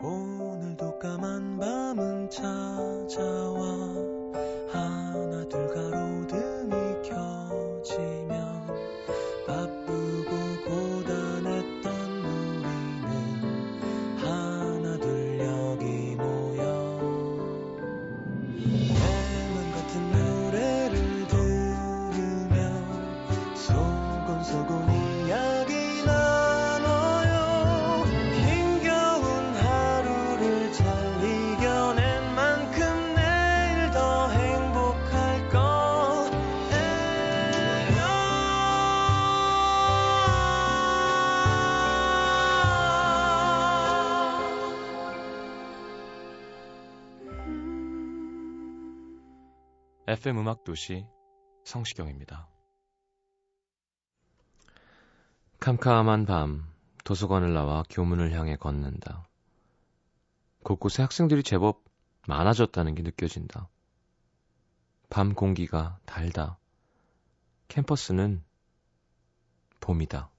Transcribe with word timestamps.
오늘도 0.00 1.00
까만 1.00 1.58
밤은 1.58 2.30
찾아와. 2.30 3.64
하나 4.70 5.44
둘가 5.48 5.87
FM 50.18 50.38
음악 50.38 50.64
도시 50.64 51.06
성시경입니다. 51.64 52.48
캄캄한 55.60 56.26
밤 56.26 56.68
도서관을 57.04 57.54
나와 57.54 57.84
교문을 57.88 58.32
향해 58.32 58.56
걷는다. 58.56 59.28
곳곳에 60.64 61.02
학생들이 61.02 61.44
제법 61.44 61.84
많아졌다는 62.26 62.96
게 62.96 63.02
느껴진다. 63.02 63.68
밤 65.08 65.34
공기가 65.34 66.00
달다. 66.04 66.58
캠퍼스는 67.68 68.42
봄이다. 69.78 70.32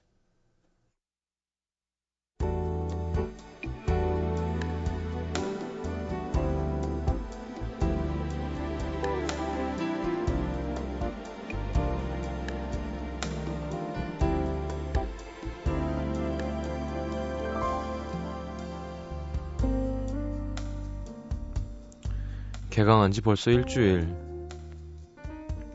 개강한 22.80 23.11
지 23.11 23.19
벌써 23.19 23.52
일주일. 23.52 24.08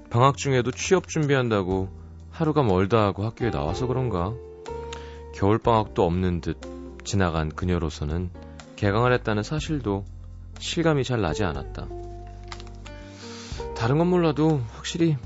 방학 0.08 0.38
중에도 0.38 0.70
취업 0.70 1.06
준비한다고 1.06 1.90
하루가 2.30 2.62
멀다 2.62 3.04
하고 3.04 3.24
학교에 3.24 3.50
나와서 3.50 3.86
그런가? 3.86 4.32
겨울방학도 5.34 6.02
없는 6.02 6.40
듯 6.40 6.56
지나간 7.04 7.50
그녀로서는 7.50 8.30
개강을 8.76 9.12
했다는 9.12 9.42
사실도 9.42 10.06
실감이 10.58 11.04
잘 11.04 11.20
나지 11.20 11.44
않았다. 11.44 11.88
다른 13.76 13.98
건 13.98 14.06
몰라도 14.06 14.62
확실히 14.72 15.18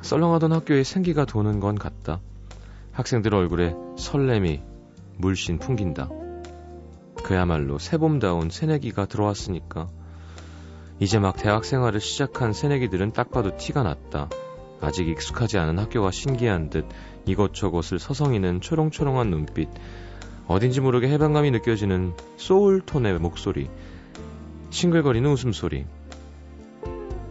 썰렁하던 0.00 0.50
학교에 0.50 0.82
생기가 0.82 1.26
도는 1.26 1.60
건 1.60 1.74
같다. 1.74 2.20
학생들 2.92 3.34
얼굴에 3.34 3.74
설렘이 3.98 4.62
물씬 5.18 5.58
풍긴다. 5.58 6.08
그야말로 7.22 7.78
새봄다운 7.78 8.48
새내기가 8.48 9.04
들어왔으니까 9.04 9.90
이제 11.02 11.18
막 11.18 11.36
대학 11.36 11.64
생활을 11.64 12.00
시작한 12.00 12.52
새내기들은 12.52 13.10
딱 13.10 13.32
봐도 13.32 13.56
티가 13.56 13.82
났다. 13.82 14.28
아직 14.80 15.08
익숙하지 15.08 15.58
않은 15.58 15.80
학교가 15.80 16.12
신기한 16.12 16.70
듯 16.70 16.86
이것저것을 17.26 17.98
서성이는 17.98 18.60
초롱초롱한 18.60 19.28
눈빛, 19.28 19.68
어딘지 20.46 20.80
모르게 20.80 21.08
해방감이 21.08 21.50
느껴지는 21.50 22.14
소울톤의 22.36 23.18
목소리, 23.18 23.68
싱글거리는 24.70 25.28
웃음소리. 25.28 25.86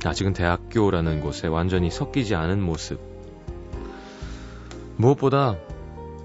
아직은 0.03 0.33
대학교라는 0.33 1.21
곳에 1.21 1.47
완전히 1.47 1.89
섞이지 1.89 2.35
않은 2.35 2.61
모습. 2.61 2.99
무엇보다 4.97 5.55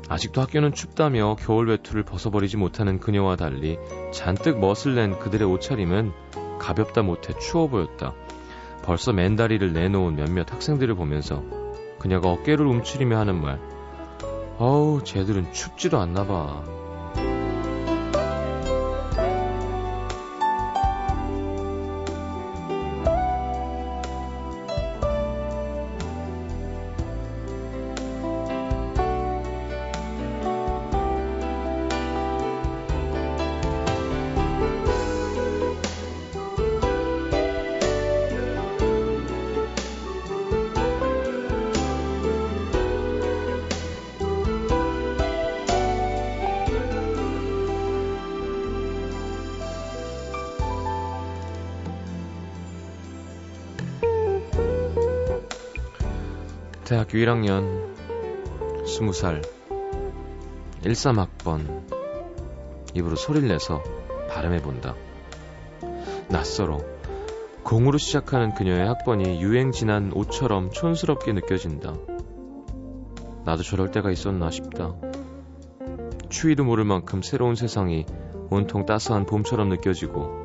아직도 0.08 0.40
학교는 0.40 0.72
춥다며 0.72 1.36
겨울 1.38 1.68
외투를 1.68 2.02
벗어버리지 2.02 2.56
못하는 2.56 2.98
그녀와 2.98 3.36
달리 3.36 3.78
잔뜩 4.10 4.58
멋을 4.58 4.96
낸 4.96 5.16
그들의 5.20 5.46
옷차림은 5.46 6.12
가볍다 6.58 7.02
못해 7.02 7.32
추워 7.38 7.68
보였다. 7.68 8.14
벌써 8.82 9.12
맨다리를 9.12 9.72
내놓은 9.72 10.16
몇몇 10.16 10.52
학생들을 10.52 10.94
보면서 10.94 11.42
그녀가 11.98 12.30
어깨를 12.30 12.66
움츠리며 12.66 13.18
하는 13.18 13.40
말. 13.40 13.60
어우, 14.58 15.02
쟤들은 15.04 15.52
춥지도 15.52 15.98
않나 15.98 16.26
봐. 16.26 16.62
대학교 56.86 57.18
1학년 57.18 57.92
20살 58.84 59.42
13학번 60.84 61.82
입으로 62.94 63.16
소리를 63.16 63.48
내서 63.48 63.82
발음해본다. 64.30 64.94
낯설어. 66.28 66.78
공으로 67.64 67.98
시작하는 67.98 68.54
그녀의 68.54 68.86
학번이 68.86 69.42
유행 69.42 69.72
지난 69.72 70.12
옷처럼 70.14 70.70
촌스럽게 70.70 71.32
느껴진다. 71.32 71.94
나도 73.44 73.64
저럴 73.64 73.90
때가 73.90 74.12
있었나 74.12 74.52
싶다. 74.52 74.94
추위도 76.28 76.62
모를 76.62 76.84
만큼 76.84 77.20
새로운 77.20 77.56
세상이 77.56 78.06
온통 78.50 78.86
따스한 78.86 79.26
봄처럼 79.26 79.70
느껴지고 79.70 80.44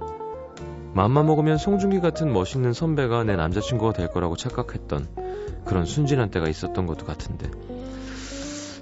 맘만 0.95 1.27
먹으면 1.27 1.59
송중기 1.59 1.99
같은 1.99 2.33
멋있는 2.33 2.73
선배가 2.73 3.25
내 3.25 3.35
남자친구가 3.35 3.93
될 3.93 4.07
거라고 4.07 4.35
착각했던 4.35 5.20
그런 5.65 5.85
순진한 5.85 6.31
때가 6.31 6.47
있었던 6.47 6.85
것도 6.85 7.05
같은데 7.05 7.49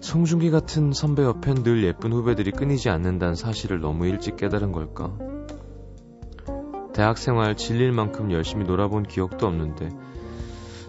송중기 0.02 0.50
같은 0.50 0.92
선배 0.94 1.24
옆엔 1.24 1.64
늘 1.64 1.84
예쁜 1.84 2.14
후배들이 2.14 2.52
끊이지 2.52 2.90
않는다는 2.90 3.36
사실을 3.36 3.80
너무 3.80 4.08
일찍 4.08 4.38
깨달은 4.38 4.72
걸까? 4.72 5.16
대학 6.94 7.18
생활 7.18 7.56
질릴 7.56 7.92
만큼 7.92 8.32
열심히 8.32 8.66
놀아본 8.66 9.04
기억도 9.04 9.46
없는데 9.46 9.90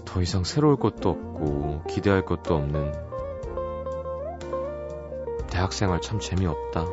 더 0.05 0.23
이상 0.23 0.43
새로울 0.45 0.77
것도 0.77 1.11
없고 1.11 1.83
기대할 1.89 2.25
것도 2.25 2.55
없는 2.55 2.93
대학 5.51 5.73
생활 5.73 6.01
참 6.01 6.19
재미없다. 6.19 6.87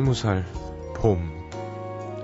스무 0.00 0.14
살 0.14 0.46
봄. 0.94 1.30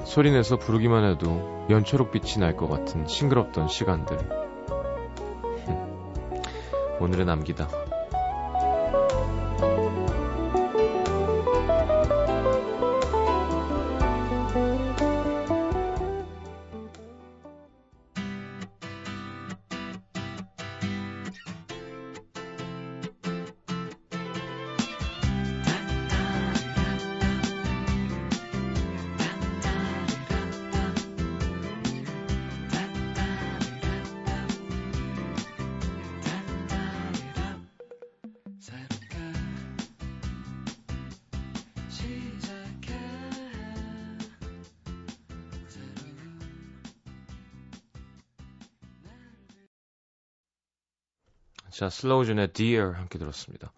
소리내서 0.06 0.56
부르기만 0.56 1.04
해도 1.04 1.66
연초록 1.68 2.10
빛이 2.10 2.38
날 2.38 2.56
것 2.56 2.68
같은 2.68 3.06
싱그럽던 3.06 3.68
시간들. 3.68 4.16
오늘의 6.98 7.26
남기다. 7.26 7.68
자, 51.76 51.90
슬로우준의 51.90 52.54
Dear 52.54 52.94
함께 52.94 53.18
들었습니다. 53.18 53.70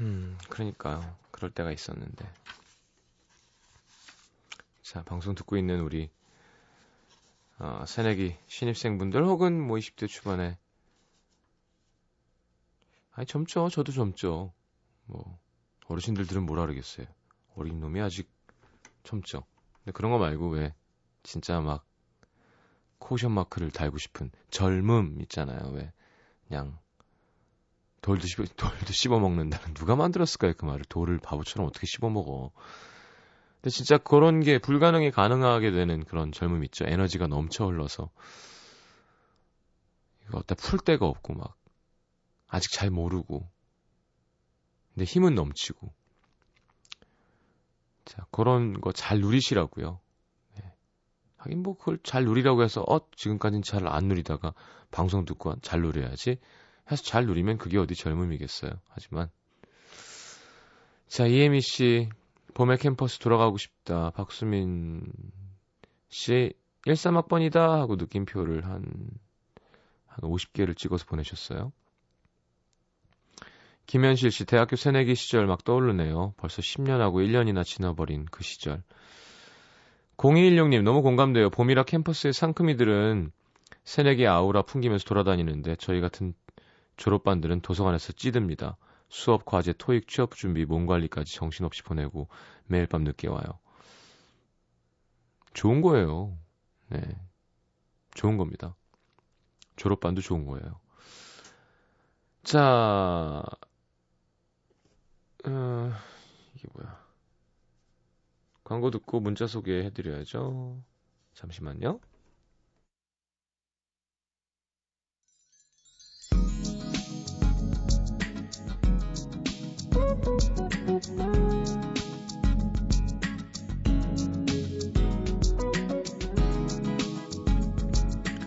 음, 0.00 0.36
그러니까요. 0.50 1.16
그럴 1.30 1.50
때가 1.50 1.72
있었는데. 1.72 2.30
자, 4.82 5.02
방송 5.02 5.34
듣고 5.34 5.56
있는 5.56 5.80
우리 5.80 6.10
어, 7.58 7.86
새내기 7.86 8.36
신입생분들 8.48 9.24
혹은 9.24 9.66
뭐 9.66 9.78
20대 9.78 10.06
초반에 10.06 10.58
아니 13.12 13.26
젊죠. 13.26 13.70
저도 13.70 13.90
젊죠. 13.90 14.52
뭐 15.06 15.38
어르신들들은 15.86 16.44
뭐라 16.44 16.64
그러겠어요. 16.66 17.06
어린 17.54 17.80
놈이 17.80 17.98
아직 17.98 18.30
젊죠. 19.04 19.46
근데 19.78 19.92
그런 19.92 20.12
거 20.12 20.18
말고 20.18 20.50
왜 20.50 20.74
진짜 21.22 21.62
막 21.62 21.86
caution 22.98 23.32
마크를 23.32 23.70
달고 23.70 23.96
싶은 23.96 24.30
젊음 24.50 25.18
있잖아요. 25.22 25.70
왜 25.70 25.90
그냥 26.52 26.78
돌도 28.02 28.26
씹어 28.26 28.44
돌도 28.58 28.92
씹어 28.92 29.18
먹는다는 29.18 29.72
누가 29.72 29.96
만들었을까요 29.96 30.52
그 30.58 30.66
말을 30.66 30.84
돌을 30.84 31.18
바보처럼 31.18 31.66
어떻게 31.66 31.86
씹어 31.86 32.10
먹어. 32.10 32.50
근데 33.54 33.70
진짜 33.70 33.96
그런 33.96 34.40
게 34.40 34.58
불가능이 34.58 35.12
가능하게 35.12 35.70
되는 35.70 36.04
그런 36.04 36.30
젊음 36.30 36.62
있죠. 36.64 36.84
에너지가 36.86 37.26
넘쳐 37.26 37.64
흘러서 37.64 38.10
이거 40.26 40.38
어디다 40.38 40.56
풀 40.56 40.78
데가 40.78 41.06
없고 41.06 41.32
막 41.32 41.56
아직 42.48 42.70
잘 42.70 42.90
모르고 42.90 43.48
근데 44.92 45.04
힘은 45.06 45.34
넘치고 45.34 45.90
자 48.04 48.26
그런 48.30 48.78
거 48.82 48.92
잘 48.92 49.20
누리시라고요. 49.20 50.00
네. 51.44 51.52
하긴 51.52 51.62
뭐 51.62 51.76
그걸 51.76 51.98
잘 52.02 52.24
누리라고 52.24 52.62
해서 52.62 52.84
어 52.88 53.00
지금까지는 53.16 53.62
잘 53.62 53.86
안 53.86 54.08
누리다가 54.08 54.54
방송 54.90 55.24
듣고 55.24 55.56
잘 55.60 55.80
누려야지 55.82 56.38
해서 56.90 57.02
잘 57.02 57.26
누리면 57.26 57.58
그게 57.58 57.78
어디 57.78 57.94
젊음이겠어요. 57.94 58.72
하지만 58.88 59.30
자 61.08 61.26
이혜미 61.26 61.60
씨 61.60 62.08
봄의 62.54 62.78
캠퍼스 62.78 63.18
돌아가고 63.18 63.56
싶다. 63.58 64.10
박수민 64.10 65.12
씨 66.08 66.52
13학번이다 66.86 67.54
하고 67.54 67.96
느낌표를 67.96 68.64
한, 68.64 68.84
한 70.06 70.20
50개를 70.20 70.76
찍어서 70.76 71.06
보내셨어요. 71.06 71.72
김현실 73.86 74.30
씨, 74.30 74.44
대학교 74.44 74.76
새내기 74.76 75.14
시절 75.14 75.46
막 75.46 75.64
떠오르네요. 75.64 76.34
벌써 76.36 76.62
10년하고 76.62 77.14
1년이나 77.14 77.64
지나버린 77.64 78.26
그 78.30 78.42
시절. 78.42 78.82
0216님, 80.16 80.82
너무 80.82 81.02
공감돼요. 81.02 81.50
봄이라 81.50 81.84
캠퍼스의 81.84 82.32
상큼이들은 82.32 83.32
새내기 83.84 84.26
아우라 84.26 84.62
풍기면서 84.62 85.04
돌아다니는데 85.04 85.76
저희 85.76 86.00
같은 86.00 86.34
졸업반들은 86.96 87.60
도서관에서 87.60 88.12
찌듭니다. 88.12 88.76
수업, 89.08 89.44
과제, 89.44 89.74
토익, 89.76 90.08
취업 90.08 90.34
준비, 90.36 90.64
몸 90.64 90.86
관리까지 90.86 91.34
정신없이 91.34 91.82
보내고 91.82 92.28
매일 92.66 92.86
밤 92.86 93.04
늦게 93.04 93.28
와요. 93.28 93.42
좋은 95.52 95.82
거예요. 95.82 96.36
네. 96.88 97.00
좋은 98.14 98.36
겁니다. 98.36 98.74
졸업반도 99.76 100.20
좋은 100.20 100.46
거예요. 100.46 100.80
자, 102.42 103.42
어, 105.44 105.92
이게 106.54 106.68
뭐야. 106.72 107.01
광고 108.72 108.90
듣고 108.90 109.20
문자 109.20 109.46
소개해드려야죠. 109.46 110.82
잠시만요. 111.34 112.00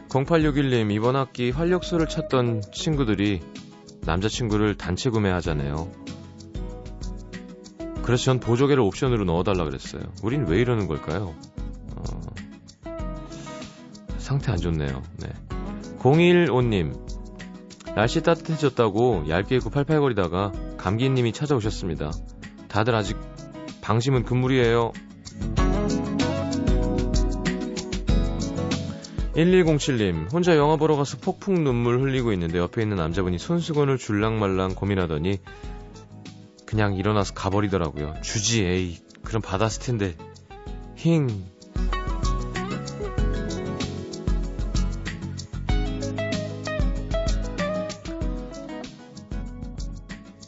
(0861님) 0.10 0.92
이번 0.92 1.16
학기 1.16 1.52
활력소를 1.52 2.08
찾던 2.08 2.62
친구들이 2.74 3.42
남자친구를 4.08 4.76
단체 4.76 5.12
구매하잖아요. 5.12 6.05
그래서 8.06 8.26
전 8.26 8.40
보조개를 8.40 8.84
옵션으로 8.84 9.26
넣어달라 9.26 9.64
그랬어요. 9.64 10.04
우린 10.22 10.46
왜 10.46 10.62
이러는 10.62 10.88
걸까요? 10.88 11.34
어, 11.96 12.04
상태 14.20 14.52
안 14.52 14.58
좋네요. 14.60 15.02
네. 15.18 15.28
015님, 15.98 17.96
날씨 17.96 18.22
따뜻해졌다고 18.22 19.26
얇게 19.28 19.56
입고 19.56 19.72
팔팔거리다가 19.72 20.52
감기님이 20.78 21.34
찾아오셨습니다. 21.34 22.12
다들 22.68 22.94
아직 22.94 23.18
방심은 23.82 24.24
금물이에요. 24.24 24.92
1107님, 29.36 30.32
혼자 30.32 30.56
영화 30.56 30.76
보러 30.76 30.96
가서 30.96 31.18
폭풍 31.18 31.64
눈물 31.64 32.00
흘리고 32.00 32.32
있는데 32.34 32.60
옆에 32.60 32.84
있는 32.84 32.98
남자분이 32.98 33.40
손수건을 33.40 33.98
줄랑말랑 33.98 34.76
고민하더니 34.76 35.40
그냥 36.66 36.96
일어나서 36.96 37.34
가버리더라고요. 37.34 38.16
주지, 38.22 38.64
에이. 38.64 38.98
그럼 39.24 39.42
받았을 39.42 39.82
텐데. 39.82 40.16
힝. 40.96 41.28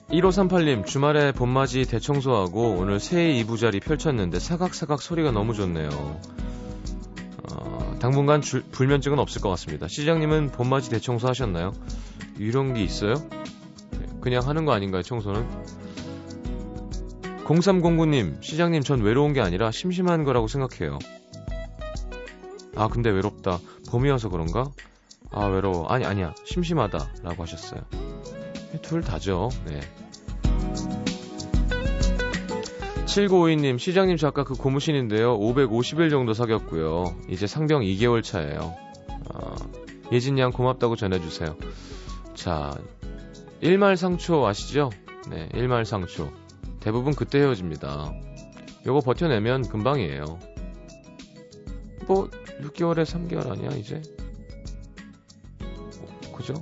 1538님, 0.09 0.85
주말에 0.85 1.31
봄맞이 1.33 1.85
대청소하고 1.85 2.77
오늘 2.77 2.99
새해 2.99 3.31
이부자리 3.33 3.79
펼쳤는데 3.81 4.39
사각사각 4.39 5.01
소리가 5.01 5.31
너무 5.31 5.53
좋네요. 5.53 5.89
어, 7.51 7.95
당분간 7.99 8.41
줄, 8.41 8.63
불면증은 8.63 9.19
없을 9.19 9.41
것 9.41 9.49
같습니다. 9.49 9.87
시장님은 9.87 10.53
봄맞이 10.53 10.89
대청소 10.89 11.27
하셨나요? 11.27 11.73
이런 12.39 12.73
게 12.73 12.83
있어요? 12.83 13.15
그냥 14.21 14.47
하는 14.47 14.65
거 14.65 14.71
아닌가요, 14.71 15.03
청소는? 15.03 15.45
0309님, 17.47 18.43
시장님 18.43 18.83
전 18.83 19.01
외로운 19.01 19.31
게 19.31 19.39
아니라 19.39 19.71
심심한 19.71 20.25
거라고 20.25 20.49
생각해요. 20.49 20.99
아, 22.75 22.89
근데 22.89 23.09
외롭다. 23.09 23.59
봄이어서 23.89 24.27
그런가? 24.29 24.69
아, 25.31 25.45
외로워. 25.45 25.87
아니, 25.87 26.05
아니야. 26.05 26.35
심심하다. 26.43 27.13
라고 27.23 27.43
하셨어요. 27.43 27.81
둘 28.81 29.01
다죠. 29.01 29.49
네. 29.65 29.79
7952님, 33.05 33.79
시장님 33.79 34.17
작가 34.17 34.43
그 34.43 34.53
고무신인데요. 34.53 35.39
550일 35.39 36.09
정도 36.09 36.33
사겼고요. 36.33 37.15
이제 37.29 37.47
상병 37.47 37.81
2개월 37.81 38.23
차예요. 38.23 38.75
아, 39.33 39.55
예진 40.11 40.37
양 40.37 40.51
고맙다고 40.51 40.97
전해주세요. 40.97 41.55
자, 42.35 42.77
일말상초 43.61 44.45
아시죠? 44.45 44.91
네, 45.29 45.49
일말상초. 45.53 46.46
대부분 46.79 47.15
그때 47.15 47.39
헤어집니다. 47.39 48.13
요거 48.85 49.01
버텨내면 49.01 49.67
금방이에요. 49.69 50.39
뭐 52.07 52.29
6개월에 52.61 53.03
3개월 53.03 53.51
아니야 53.51 53.71
이제? 53.71 54.01
어, 55.61 56.31
그죠? 56.33 56.53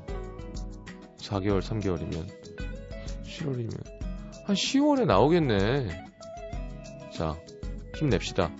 4개월 1.17 1.61
3개월이면 1.61 2.27
7월이면 3.23 3.95
한 4.45 4.55
10월에 4.55 5.05
나오겠네. 5.05 5.87
자 7.13 7.35
힘냅시다. 7.95 8.51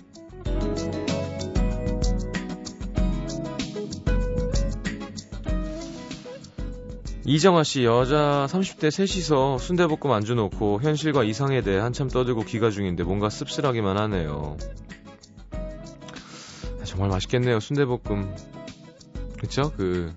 이정아 7.28 7.64
씨 7.64 7.84
여자 7.84 8.46
30대 8.48 8.88
셋이서 8.92 9.58
순대볶음 9.58 10.12
안주 10.12 10.36
놓고 10.36 10.80
현실과 10.80 11.24
이상에 11.24 11.60
대해 11.60 11.78
한참 11.80 12.08
떠들고 12.08 12.42
귀가 12.42 12.70
중인데 12.70 13.02
뭔가 13.02 13.30
씁쓸하기만 13.30 13.98
하네요. 13.98 14.56
아, 16.80 16.84
정말 16.84 17.08
맛있겠네요 17.08 17.58
순대볶음. 17.58 18.32
그쵸? 19.40 19.72
그 19.76 20.14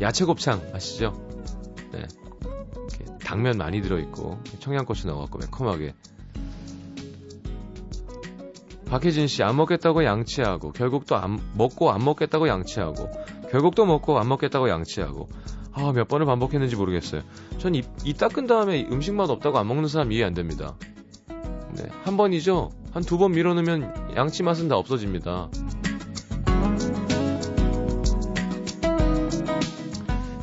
야채 0.00 0.24
곱창 0.24 0.60
아시죠? 0.74 1.12
네. 1.92 2.08
당면 3.24 3.56
많이 3.56 3.80
들어있고 3.80 4.42
청양고추 4.58 5.06
넣어갖고 5.06 5.38
매콤하게. 5.38 5.94
박혜진 8.86 9.28
씨 9.28 9.44
안 9.44 9.56
먹겠다고 9.56 10.04
양치하고 10.04 10.72
결국 10.72 11.06
또 11.06 11.14
안 11.14 11.38
먹고 11.54 11.92
안 11.92 12.04
먹겠다고 12.04 12.48
양치하고 12.48 13.10
결국 13.50 13.76
또 13.76 13.86
먹고 13.86 14.18
안 14.18 14.28
먹겠다고 14.28 14.68
양치하고 14.70 15.28
아, 15.78 15.92
몇 15.92 16.08
번을 16.08 16.26
반복했는지 16.26 16.76
모르겠어요. 16.76 17.22
전 17.58 17.74
이, 17.74 17.82
이 18.04 18.12
닦은 18.14 18.46
다음에 18.46 18.86
음식 18.90 19.14
맛 19.14 19.30
없다고 19.30 19.58
안 19.58 19.68
먹는 19.68 19.88
사람 19.88 20.10
이해 20.12 20.24
안 20.24 20.34
됩니다. 20.34 20.76
네, 21.76 21.84
한 22.04 22.16
번이죠? 22.16 22.70
한 22.92 23.02
두 23.04 23.18
번 23.18 23.32
밀어넣으면 23.32 24.14
양치 24.16 24.42
맛은 24.42 24.68
다 24.68 24.76
없어집니다. 24.76 25.50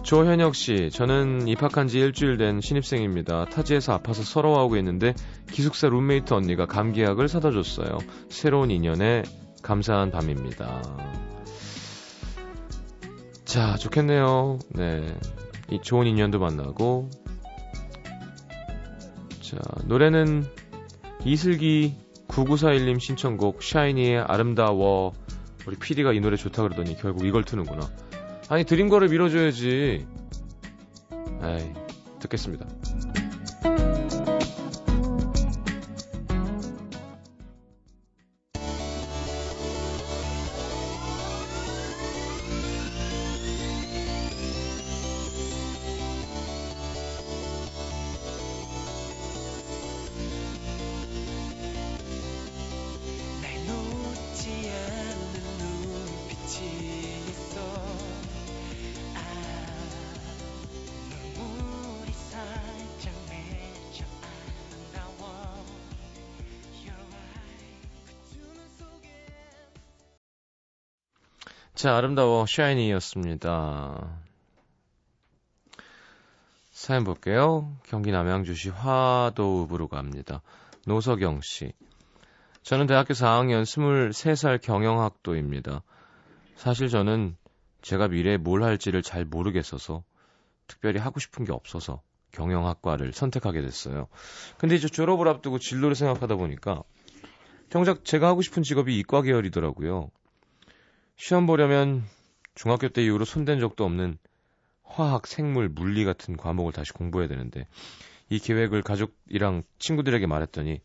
조현혁 0.03 0.53
씨, 0.53 0.91
저는 0.91 1.47
입학한 1.47 1.87
지 1.87 1.99
일주일 1.99 2.37
된 2.37 2.61
신입생입니다. 2.61 3.45
타지에서 3.45 3.93
아파서 3.93 4.21
서러워하고 4.21 4.77
있는데 4.77 5.15
기숙사 5.51 5.89
룸메이트 5.89 6.33
언니가 6.33 6.67
감기약을 6.67 7.27
사다 7.27 7.49
줬어요. 7.51 7.97
새로운 8.29 8.69
인연에 8.69 9.23
감사한 9.63 10.11
밤입니다. 10.11 10.81
자, 13.45 13.77
좋겠네요. 13.77 14.59
네. 14.69 15.17
이 15.69 15.79
좋은 15.81 16.07
인연도 16.07 16.39
만나고. 16.39 17.09
자, 19.41 19.57
노래는 19.85 20.45
이슬기 21.23 21.95
9941님 22.27 22.99
신청곡 22.99 23.63
샤이니의 23.63 24.17
아름다워. 24.19 25.13
우리 25.67 25.77
PD가 25.77 26.11
이 26.13 26.19
노래 26.19 26.35
좋다 26.35 26.63
그러더니 26.63 26.97
결국 26.97 27.25
이걸 27.25 27.43
트는구나. 27.43 27.89
아니 28.49 28.63
거를 28.89 29.09
밀어줘야지. 29.09 30.05
에이 31.43 31.73
듣겠습니다. 32.19 32.65
자, 71.75 71.97
아름다워 71.97 72.45
샤이니였습니다. 72.45 74.21
사연 76.71 77.03
볼게요. 77.03 77.69
경기 77.83 78.11
남양주시 78.11 78.69
화도읍으로 78.69 79.89
갑니다. 79.89 80.41
노석영 80.87 81.41
씨. 81.43 81.73
저는 82.63 82.87
대학교 82.87 83.13
4학년 83.13 83.63
23살 83.63 84.61
경영학도입니다. 84.61 85.83
사실 86.55 86.87
저는 86.87 87.35
제가 87.81 88.07
미래에 88.07 88.37
뭘 88.37 88.63
할지를 88.63 89.01
잘 89.01 89.25
모르겠어서 89.25 90.05
특별히 90.67 91.01
하고 91.01 91.19
싶은 91.19 91.43
게 91.43 91.51
없어서 91.51 92.01
경영학과를 92.31 93.11
선택하게 93.11 93.59
됐어요. 93.59 94.07
근데 94.57 94.75
이제 94.75 94.87
졸업을 94.87 95.27
앞두고 95.27 95.59
진로를 95.59 95.95
생각하다 95.95 96.37
보니까 96.37 96.83
정작 97.69 98.05
제가 98.05 98.29
하고 98.29 98.41
싶은 98.41 98.63
직업이 98.63 98.97
이과 98.99 99.23
계열이더라고요. 99.23 100.09
시험 101.15 101.45
보려면 101.45 102.03
중학교 102.55 102.89
때 102.89 103.03
이후로 103.03 103.25
손댄 103.25 103.59
적도 103.59 103.85
없는 103.85 104.17
화학, 104.83 105.27
생물, 105.27 105.69
물리 105.69 106.05
같은 106.05 106.37
과목을 106.37 106.73
다시 106.73 106.93
공부해야 106.93 107.27
되는데 107.27 107.67
이 108.29 108.39
계획을 108.39 108.81
가족이랑 108.81 109.63
친구들에게 109.79 110.27
말했더니 110.27 110.81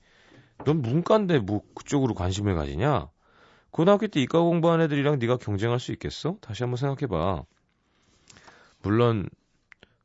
넌 0.64 0.82
문과인데 0.82 1.38
뭐 1.40 1.62
그쪽으로 1.74 2.14
관심을 2.14 2.54
가지냐? 2.54 3.08
고등학교 3.70 4.08
때 4.08 4.20
이과 4.20 4.40
공부한 4.40 4.80
애들이랑 4.80 5.18
네가 5.18 5.36
경쟁할 5.36 5.78
수 5.80 5.92
있겠어? 5.92 6.36
다시 6.40 6.62
한번 6.62 6.76
생각해봐. 6.76 7.44
물론 8.82 9.28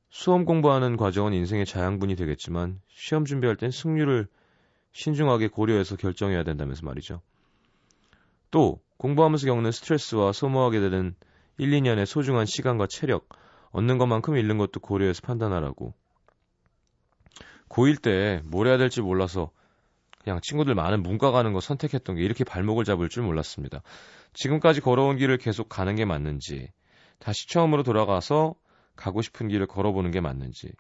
수험 0.10 0.46
공부하는 0.46 0.98
과정은 0.98 1.34
인생의 1.34 1.66
자양분이 1.66 2.16
되겠지만 2.16 2.80
시험 2.88 3.26
준비할 3.26 3.58
땐 3.58 3.72
승률을 3.72 4.28
신중하게 4.92 5.50
고려해서 5.50 5.98
결정해야 5.98 6.44
된다면서 6.44 6.86
말이죠. 6.86 7.22
또 8.52 8.85
공부하면서 8.98 9.48
겪는 9.48 9.72
스트레스와 9.72 10.32
소모하게 10.32 10.80
되는 10.80 11.16
1, 11.58 11.72
2년의 11.72 12.06
소중한 12.06 12.46
시간과 12.46 12.88
체력, 12.88 13.30
얻는 13.72 13.98
것만큼 13.98 14.38
잃는 14.38 14.58
것도 14.58 14.80
고려해서 14.80 15.22
판단하라고. 15.22 15.94
고1 17.70 18.02
때 18.02 18.42
뭘 18.46 18.68
해야 18.68 18.78
될지 18.78 19.02
몰라서 19.02 19.52
그냥 20.24 20.40
친구들 20.42 20.76
많은 20.76 21.04
문과 21.04 21.32
가는 21.32 21.54
거 21.54 21.60
선택했던 21.60 22.16
게 22.16 22.24
이렇게 22.24 22.44
발목을 22.44 22.84
잡을 22.84 23.10
줄 23.10 23.24
몰랐습니다. 23.24 23.82
지금까지 24.34 24.82
걸어온 24.82 25.18
길을 25.18 25.38
계속 25.38 25.70
가는 25.70 25.96
게 25.96 26.04
맞는지, 26.04 26.72
다시 27.20 27.48
처음으로 27.48 27.84
돌아가서 27.84 28.56
가고 28.96 29.22
싶은 29.22 29.50
길을 29.50 29.68
걸어보는 29.68 30.12
게 30.12 30.22
맞는지, 30.22 30.72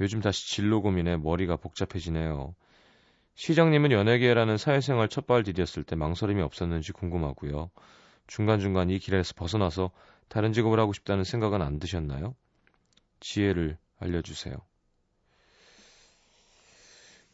요즘 0.00 0.20
다시 0.20 0.48
진로 0.48 0.80
고민에 0.80 1.16
머리가 1.16 1.56
복잡해지네요. 1.56 2.54
시장님은 3.38 3.92
연예계라는 3.92 4.56
사회생활 4.56 5.08
첫발 5.08 5.44
디뎠을 5.44 5.86
때 5.86 5.94
망설임이 5.94 6.42
없었는지 6.42 6.90
궁금하고요. 6.92 7.70
중간중간 8.26 8.90
이 8.90 8.98
길에서 8.98 9.32
벗어나서 9.36 9.92
다른 10.26 10.52
직업을 10.52 10.80
하고 10.80 10.92
싶다는 10.92 11.22
생각은 11.22 11.62
안 11.62 11.78
드셨나요? 11.78 12.34
지혜를 13.20 13.78
알려주세요. 14.00 14.56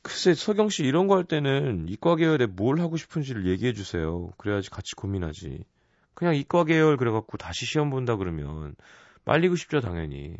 글쎄, 0.02 0.34
서경 0.34 0.68
씨 0.68 0.84
이런 0.84 1.06
거 1.08 1.16
할 1.16 1.24
때는 1.24 1.86
이과 1.88 2.16
계열에 2.16 2.44
뭘 2.48 2.80
하고 2.80 2.98
싶은지를 2.98 3.46
얘기해 3.46 3.72
주세요. 3.72 4.28
그래야지 4.36 4.68
같이 4.68 4.94
고민하지. 4.96 5.64
그냥 6.12 6.36
이과 6.36 6.64
계열 6.64 6.98
그래갖고 6.98 7.38
다시 7.38 7.64
시험 7.64 7.88
본다 7.88 8.16
그러면 8.16 8.76
빨리고 9.24 9.56
싶죠, 9.56 9.80
당연히. 9.80 10.36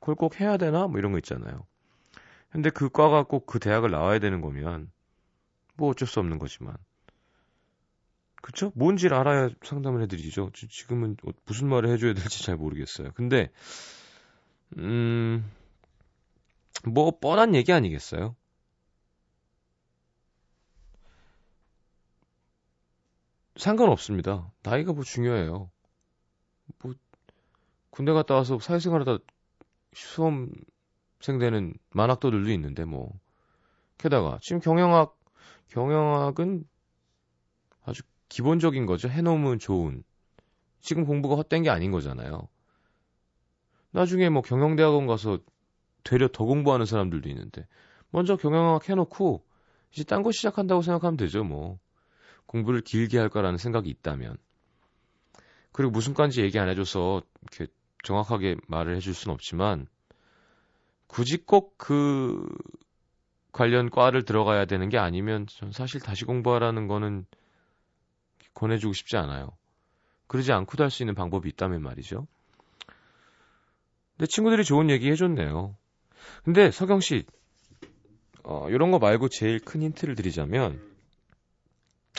그걸 0.00 0.14
꼭 0.14 0.38
해야 0.40 0.58
되나? 0.58 0.86
뭐 0.88 0.98
이런 0.98 1.12
거 1.12 1.18
있잖아요. 1.18 1.64
근데 2.50 2.68
그 2.70 2.90
과가 2.90 3.22
꼭 3.24 3.46
그 3.46 3.58
대학을 3.58 3.90
나와야 3.90 4.18
되는 4.18 4.40
거면 4.42 4.90
뭐 5.76 5.90
어쩔 5.90 6.08
수 6.08 6.20
없는 6.20 6.38
거지만 6.38 6.76
그쵸? 8.42 8.72
뭔지를 8.74 9.16
알아야 9.16 9.50
상담을 9.62 10.02
해드리죠. 10.02 10.50
지금은 10.54 11.16
어, 11.26 11.30
무슨 11.44 11.68
말을 11.68 11.90
해줘야 11.90 12.14
될지 12.14 12.42
잘 12.44 12.56
모르겠어요. 12.56 13.10
근데 13.14 13.50
음, 14.76 15.44
뭐 16.84 17.12
뻔한 17.20 17.54
얘기 17.54 17.72
아니겠어요? 17.72 18.34
상관없습니다. 23.56 24.50
나이가 24.62 24.92
뭐 24.94 25.04
중요해요. 25.04 25.70
뭐 26.82 26.94
군대 27.90 28.12
갔다 28.12 28.34
와서 28.36 28.58
사회생활하다 28.60 29.18
수험 29.94 30.50
생되는 31.20 31.74
만학도들도 31.90 32.50
있는데 32.52 32.84
뭐 32.84 33.18
게다가 33.98 34.38
지금 34.40 34.60
경영학 34.60 35.16
경영학은 35.68 36.64
아주 37.84 38.02
기본적인 38.28 38.86
거죠. 38.86 39.08
해놓으면 39.08 39.58
좋은. 39.58 40.02
지금 40.80 41.04
공부가 41.04 41.34
헛된 41.36 41.62
게 41.62 41.70
아닌 41.70 41.90
거잖아요. 41.90 42.48
나중에 43.90 44.28
뭐 44.28 44.42
경영대학원 44.42 45.06
가서 45.06 45.38
되려 46.04 46.28
더 46.28 46.44
공부하는 46.44 46.86
사람들도 46.86 47.28
있는데 47.30 47.66
먼저 48.10 48.36
경영학 48.36 48.88
해놓고 48.88 49.44
이제 49.92 50.04
딴 50.04 50.22
거 50.22 50.30
시작한다고 50.30 50.82
생각하면 50.82 51.16
되죠. 51.16 51.44
뭐 51.44 51.78
공부를 52.46 52.80
길게 52.80 53.18
할 53.18 53.28
거라는 53.28 53.58
생각이 53.58 53.90
있다면. 53.90 54.36
그리고 55.72 55.90
무슨 55.90 56.14
과인지 56.14 56.42
얘기 56.42 56.58
안 56.58 56.68
해줘서 56.68 57.22
이렇게 57.42 57.72
정확하게 58.04 58.56
말을 58.68 58.96
해줄 58.96 59.14
수는 59.14 59.34
없지만 59.34 59.86
굳이 61.08 61.38
꼭 61.38 61.76
그 61.76 62.46
관련 63.52 63.90
과를 63.90 64.24
들어가야 64.24 64.64
되는 64.66 64.88
게 64.88 64.98
아니면 64.98 65.46
전 65.48 65.72
사실 65.72 66.00
다시 66.00 66.24
공부하라는 66.24 66.86
거는 66.86 67.26
권해주고 68.54 68.92
싶지 68.92 69.16
않아요. 69.16 69.56
그러지 70.26 70.52
않고도 70.52 70.84
할 70.84 70.90
수 70.90 71.02
있는 71.02 71.14
방법이 71.14 71.48
있다면 71.48 71.82
말이죠. 71.82 72.26
근데 74.16 74.26
친구들이 74.28 74.64
좋은 74.64 74.90
얘기 74.90 75.10
해줬네요. 75.10 75.76
근데 76.44 76.70
서경 76.70 77.00
씨, 77.00 77.24
어, 78.42 78.68
이런 78.70 78.90
거 78.90 78.98
말고 78.98 79.28
제일 79.28 79.60
큰 79.60 79.82
힌트를 79.82 80.14
드리자면 80.16 80.80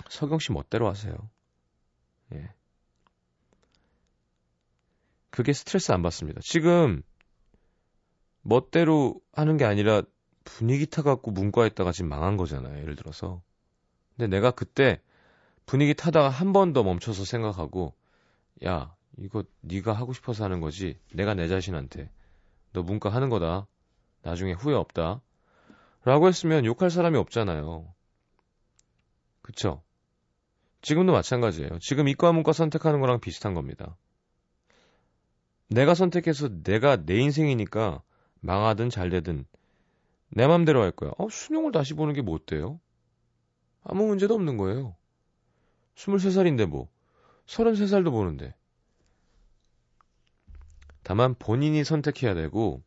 서경 0.09 0.39
씨 0.39 0.51
멋대로 0.51 0.87
하세요. 0.87 1.13
예. 2.33 2.49
그게 5.31 5.53
스트레스 5.53 5.91
안 5.91 6.01
받습니다. 6.03 6.41
지금 6.43 7.01
멋대로 8.49 9.21
하는 9.33 9.57
게 9.57 9.65
아니라 9.65 10.01
분위기 10.43 10.85
타갖고 10.87 11.31
문과 11.31 11.63
했다가 11.63 11.91
지금 11.91 12.09
망한 12.09 12.37
거잖아요. 12.37 12.79
예를 12.81 12.95
들어서. 12.95 13.41
근데 14.17 14.27
내가 14.35 14.51
그때 14.51 15.01
분위기 15.65 15.93
타다가 15.93 16.29
한 16.29 16.51
번 16.53 16.73
더 16.73 16.83
멈춰서 16.83 17.25
생각하고 17.25 17.93
야 18.65 18.95
이거 19.17 19.43
네가 19.61 19.93
하고 19.93 20.13
싶어서 20.13 20.43
하는 20.43 20.61
거지. 20.61 20.99
내가 21.13 21.33
내 21.35 21.47
자신한테. 21.47 22.09
너 22.73 22.83
문과 22.83 23.09
하는 23.09 23.29
거다. 23.29 23.67
나중에 24.23 24.53
후회 24.53 24.75
없다. 24.75 25.21
라고 26.03 26.27
했으면 26.27 26.65
욕할 26.65 26.89
사람이 26.89 27.17
없잖아요. 27.17 27.93
그쵸? 29.41 29.83
지금도 30.81 31.11
마찬가지예요. 31.11 31.79
지금 31.79 32.07
이과 32.07 32.31
문과 32.31 32.53
선택하는 32.53 33.01
거랑 33.01 33.19
비슷한 33.19 33.53
겁니다. 33.53 33.97
내가 35.67 35.93
선택해서 35.93 36.49
내가 36.63 36.97
내 37.05 37.17
인생이니까 37.19 38.01
망하든 38.41 38.89
잘 38.89 39.09
되든 39.09 39.45
내 40.29 40.47
맘대로 40.47 40.81
할 40.81 40.91
거야. 40.91 41.11
어, 41.17 41.27
수능을 41.29 41.71
다시 41.71 41.93
보는 41.93 42.13
게 42.13 42.21
뭐 42.21 42.35
어때요? 42.35 42.79
아무 43.83 44.05
문제도 44.07 44.33
없는 44.33 44.57
거예요. 44.57 44.95
23살인데 45.95 46.65
뭐. 46.67 46.87
33살도 47.47 48.11
보는데. 48.11 48.53
다만 51.03 51.33
본인이 51.35 51.83
선택해야 51.83 52.35
되고 52.35 52.83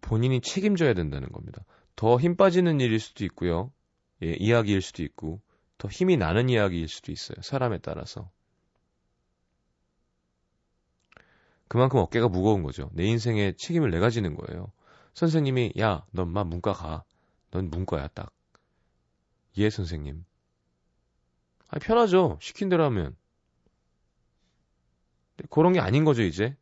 본인이 0.00 0.40
책임져야 0.40 0.94
된다는 0.94 1.28
겁니다. 1.30 1.64
더 1.96 2.16
힘 2.18 2.36
빠지는 2.36 2.80
일일 2.80 2.98
수도 2.98 3.24
있고요. 3.26 3.72
예, 4.22 4.32
이야기일 4.32 4.80
수도 4.82 5.02
있고 5.02 5.40
더 5.78 5.88
힘이 5.88 6.16
나는 6.16 6.48
이야기일 6.48 6.88
수도 6.88 7.12
있어요. 7.12 7.40
사람에 7.42 7.78
따라서. 7.78 8.30
그만큼 11.70 12.00
어깨가 12.00 12.26
무거운 12.28 12.64
거죠. 12.64 12.90
내 12.94 13.04
인생의 13.04 13.56
책임을 13.56 13.92
내가 13.92 14.10
지는 14.10 14.34
거예요. 14.34 14.72
선생님이 15.14 15.74
야, 15.78 16.04
넌마 16.10 16.42
문과 16.42 16.72
가. 16.72 17.04
넌 17.52 17.70
문과야 17.70 18.08
딱. 18.08 18.32
예, 19.56 19.70
선생님. 19.70 20.24
아, 21.68 21.78
편하죠. 21.78 22.38
시킨 22.40 22.70
대로 22.70 22.84
하면. 22.86 23.16
그런 25.48 25.72
게 25.72 25.78
아닌 25.78 26.04
거죠, 26.04 26.22
이제. 26.24 26.56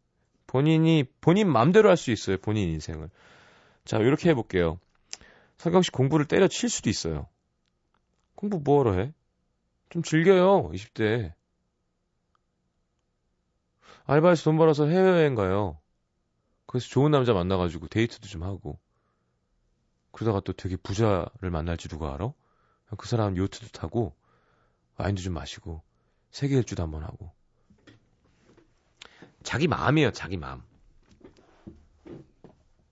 본인이 0.47 1.05
본인 1.23 1.51
마음대로 1.51 1.89
할 1.89 1.97
수 1.97 2.11
있어요. 2.11 2.37
본인 2.37 2.69
인생을. 2.69 3.09
자, 3.87 3.97
이렇게 3.97 4.29
해 4.29 4.35
볼게요. 4.35 4.79
서경 5.57 5.81
씨 5.81 5.91
공부를 5.91 6.27
때려칠 6.27 6.69
수도 6.69 6.91
있어요. 6.91 7.27
공부 8.35 8.61
뭐하러 8.61 8.93
해? 9.01 9.15
좀 9.89 10.03
즐겨요, 10.03 10.69
20대. 10.71 11.33
알바에서 14.09 14.45
돈 14.45 14.57
벌어서 14.57 14.87
해외여행 14.87 15.35
가요. 15.35 15.79
그래서 16.67 16.89
좋은 16.89 17.11
남자 17.11 17.35
만나가지고 17.35 17.89
데이트도 17.89 18.27
좀 18.27 18.43
하고. 18.43 18.79
그러다가 20.13 20.41
또 20.41 20.55
되게 20.55 20.77
부자를 20.77 21.51
만날지 21.51 21.89
누가 21.89 22.15
알아? 22.15 22.33
그 22.97 23.07
사람 23.07 23.37
요트도 23.37 23.69
타고, 23.69 24.17
와인도 24.97 25.21
좀 25.21 25.35
마시고, 25.35 25.83
세계 26.31 26.57
일주도 26.57 26.83
한번 26.83 27.03
하고. 27.03 27.31
자기 29.43 29.69
마음이에요, 29.69 30.11
자기 30.13 30.39
마음. 30.39 30.63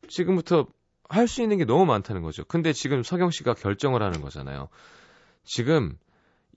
지금부터 0.08 0.66
할 1.08 1.28
수 1.28 1.40
있는 1.42 1.56
게 1.56 1.64
너무 1.64 1.86
많다는 1.86 2.20
거죠. 2.20 2.44
근데 2.44 2.74
지금 2.74 3.02
서경 3.02 3.30
씨가 3.30 3.54
결정을 3.54 4.02
하는 4.02 4.20
거잖아요. 4.20 4.68
지금 5.44 5.98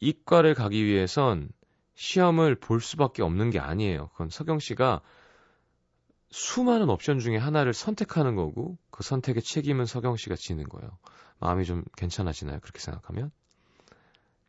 이과를 0.01 0.53
가기 0.53 0.83
위해선 0.83 1.49
시험을 1.99 2.55
볼 2.55 2.79
수밖에 2.79 3.21
없는 3.21 3.49
게 3.49 3.59
아니에요. 3.59 4.07
그건 4.13 4.29
서경 4.29 4.59
씨가 4.59 5.01
수많은 6.31 6.89
옵션 6.89 7.19
중에 7.19 7.35
하나를 7.35 7.73
선택하는 7.73 8.35
거고 8.35 8.77
그 8.89 9.03
선택의 9.03 9.43
책임은 9.43 9.85
서경 9.85 10.15
씨가 10.15 10.37
지는 10.37 10.63
거예요. 10.63 10.97
마음이 11.39 11.65
좀 11.65 11.83
괜찮아지나요? 11.97 12.61
그렇게 12.61 12.79
생각하면? 12.79 13.31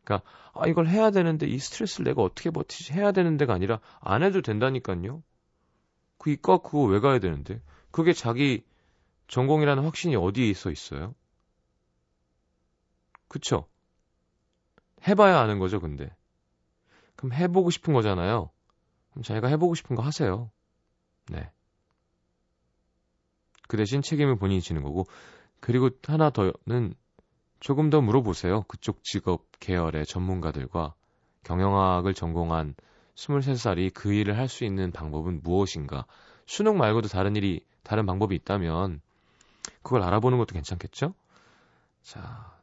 그러니까 0.05 0.29
아 0.53 0.65
이걸 0.67 0.87
해야 0.87 1.11
되는데 1.11 1.45
이 1.45 1.59
스트레스를 1.59 2.05
내가 2.05 2.21
어떻게 2.21 2.51
버티지 2.51 2.93
해야 2.93 3.11
되는 3.11 3.35
데가 3.35 3.53
아니라 3.53 3.81
안 3.99 4.23
해도 4.23 4.41
된다니까요. 4.41 5.21
그 6.19 6.29
이과 6.29 6.59
그거 6.59 6.83
왜 6.83 7.01
가야 7.01 7.19
되는데? 7.19 7.61
그게 7.91 8.13
자기 8.13 8.63
전공이라는 9.27 9.83
확신이 9.83 10.15
어디에 10.15 10.49
있어 10.49 10.71
있어요? 10.71 11.15
그쵸? 13.27 13.67
해봐야 15.05 15.37
아는 15.41 15.59
거죠, 15.59 15.81
근데. 15.81 16.15
그럼 17.21 17.33
해보고 17.33 17.69
싶은 17.69 17.93
거잖아요. 17.93 18.49
그럼 19.11 19.23
자기가 19.23 19.47
해보고 19.47 19.75
싶은 19.75 19.95
거 19.95 20.01
하세요. 20.01 20.49
네. 21.29 21.51
그 23.67 23.77
대신 23.77 24.01
책임을 24.01 24.37
본인이 24.37 24.59
지는 24.59 24.81
거고, 24.81 25.05
그리고 25.59 25.91
하나 26.07 26.31
더는 26.31 26.95
조금 27.59 27.91
더 27.91 28.01
물어보세요. 28.01 28.63
그쪽 28.63 29.03
직업 29.03 29.45
계열의 29.59 30.07
전문가들과 30.07 30.95
경영학을 31.43 32.15
전공한 32.15 32.73
23살이 33.13 33.93
그 33.93 34.13
일을 34.13 34.35
할 34.35 34.47
수 34.47 34.65
있는 34.65 34.91
방법은 34.91 35.41
무엇인가? 35.43 36.07
수능 36.47 36.79
말고도 36.79 37.07
다른 37.07 37.35
일이, 37.35 37.63
다른 37.83 38.07
방법이 38.07 38.33
있다면 38.33 38.99
그걸 39.83 40.01
알아보는 40.01 40.39
것도 40.39 40.55
괜찮겠죠? 40.55 41.13
자, 42.01 42.57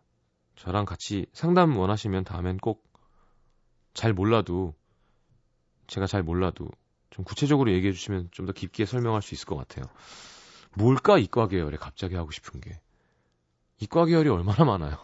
저랑 0.57 0.85
같이 0.85 1.27
상담 1.33 1.77
원하시면 1.77 2.25
다음엔 2.25 2.57
꼭 2.59 2.88
잘 3.99 4.13
몰라도 4.13 4.77
제가 5.89 6.07
잘 6.07 6.23
몰라도 6.23 6.71
좀 7.11 7.25
구체적으로 7.25 7.73
얘기해 7.73 7.93
주시면 7.93 8.29
좀 8.31 8.47
더 8.47 8.53
깊게 8.53 8.87
설명할 8.87 9.23
수 9.23 9.35
있을 9.35 9.47
것 9.47 9.57
같아요. 9.57 9.87
뭘까 10.77 11.19
이과 11.19 11.49
계열에 11.49 11.77
갑자기 11.77 12.15
하고 12.15 12.31
싶은 12.31 12.61
게 12.61 12.81
이과 13.81 14.05
계열이 14.05 14.29
얼마나 14.29 14.65
많아요. 14.65 14.97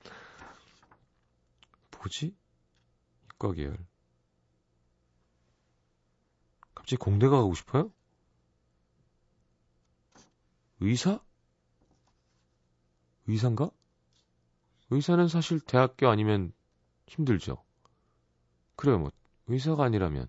뭐지? 2.00 2.34
이과 3.34 3.52
계열. 3.52 3.76
갑자기 6.74 6.96
공대가 6.96 7.36
가고 7.36 7.54
싶어요? 7.54 7.92
의사? 10.80 11.20
의사인가? 13.26 13.68
의사는 14.88 15.28
사실 15.28 15.60
대학교 15.60 16.08
아니면 16.08 16.54
힘들죠. 17.08 17.62
그래요, 18.76 18.98
뭐, 18.98 19.10
의사가 19.46 19.84
아니라면. 19.84 20.28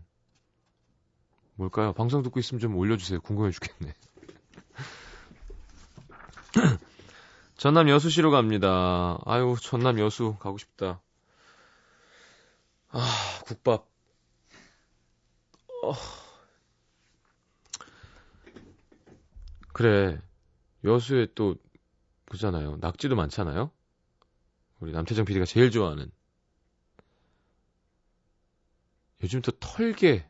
뭘까요? 1.55 1.93
방송 1.93 2.21
듣고 2.21 2.39
있으면 2.39 2.60
좀 2.60 2.75
올려주세요. 2.75 3.21
궁금해 3.21 3.51
죽겠네. 3.51 3.93
전남 7.58 7.88
여수시로 7.89 8.31
갑니다. 8.31 9.17
아유, 9.25 9.55
전남 9.62 9.99
여수 9.99 10.36
가고 10.39 10.58
싶다. 10.58 11.01
아, 12.89 12.99
국밥. 13.45 13.88
어. 15.84 15.93
그래. 19.73 20.21
여수에 20.84 21.27
또, 21.36 21.55
그잖아요. 22.25 22.77
낙지도 22.77 23.15
많잖아요? 23.15 23.71
우리 24.79 24.91
남태정 24.91 25.25
PD가 25.25 25.45
제일 25.45 25.71
좋아하는. 25.71 26.12
요즘 29.25 29.41
또 29.41 29.51
털개. 29.53 30.23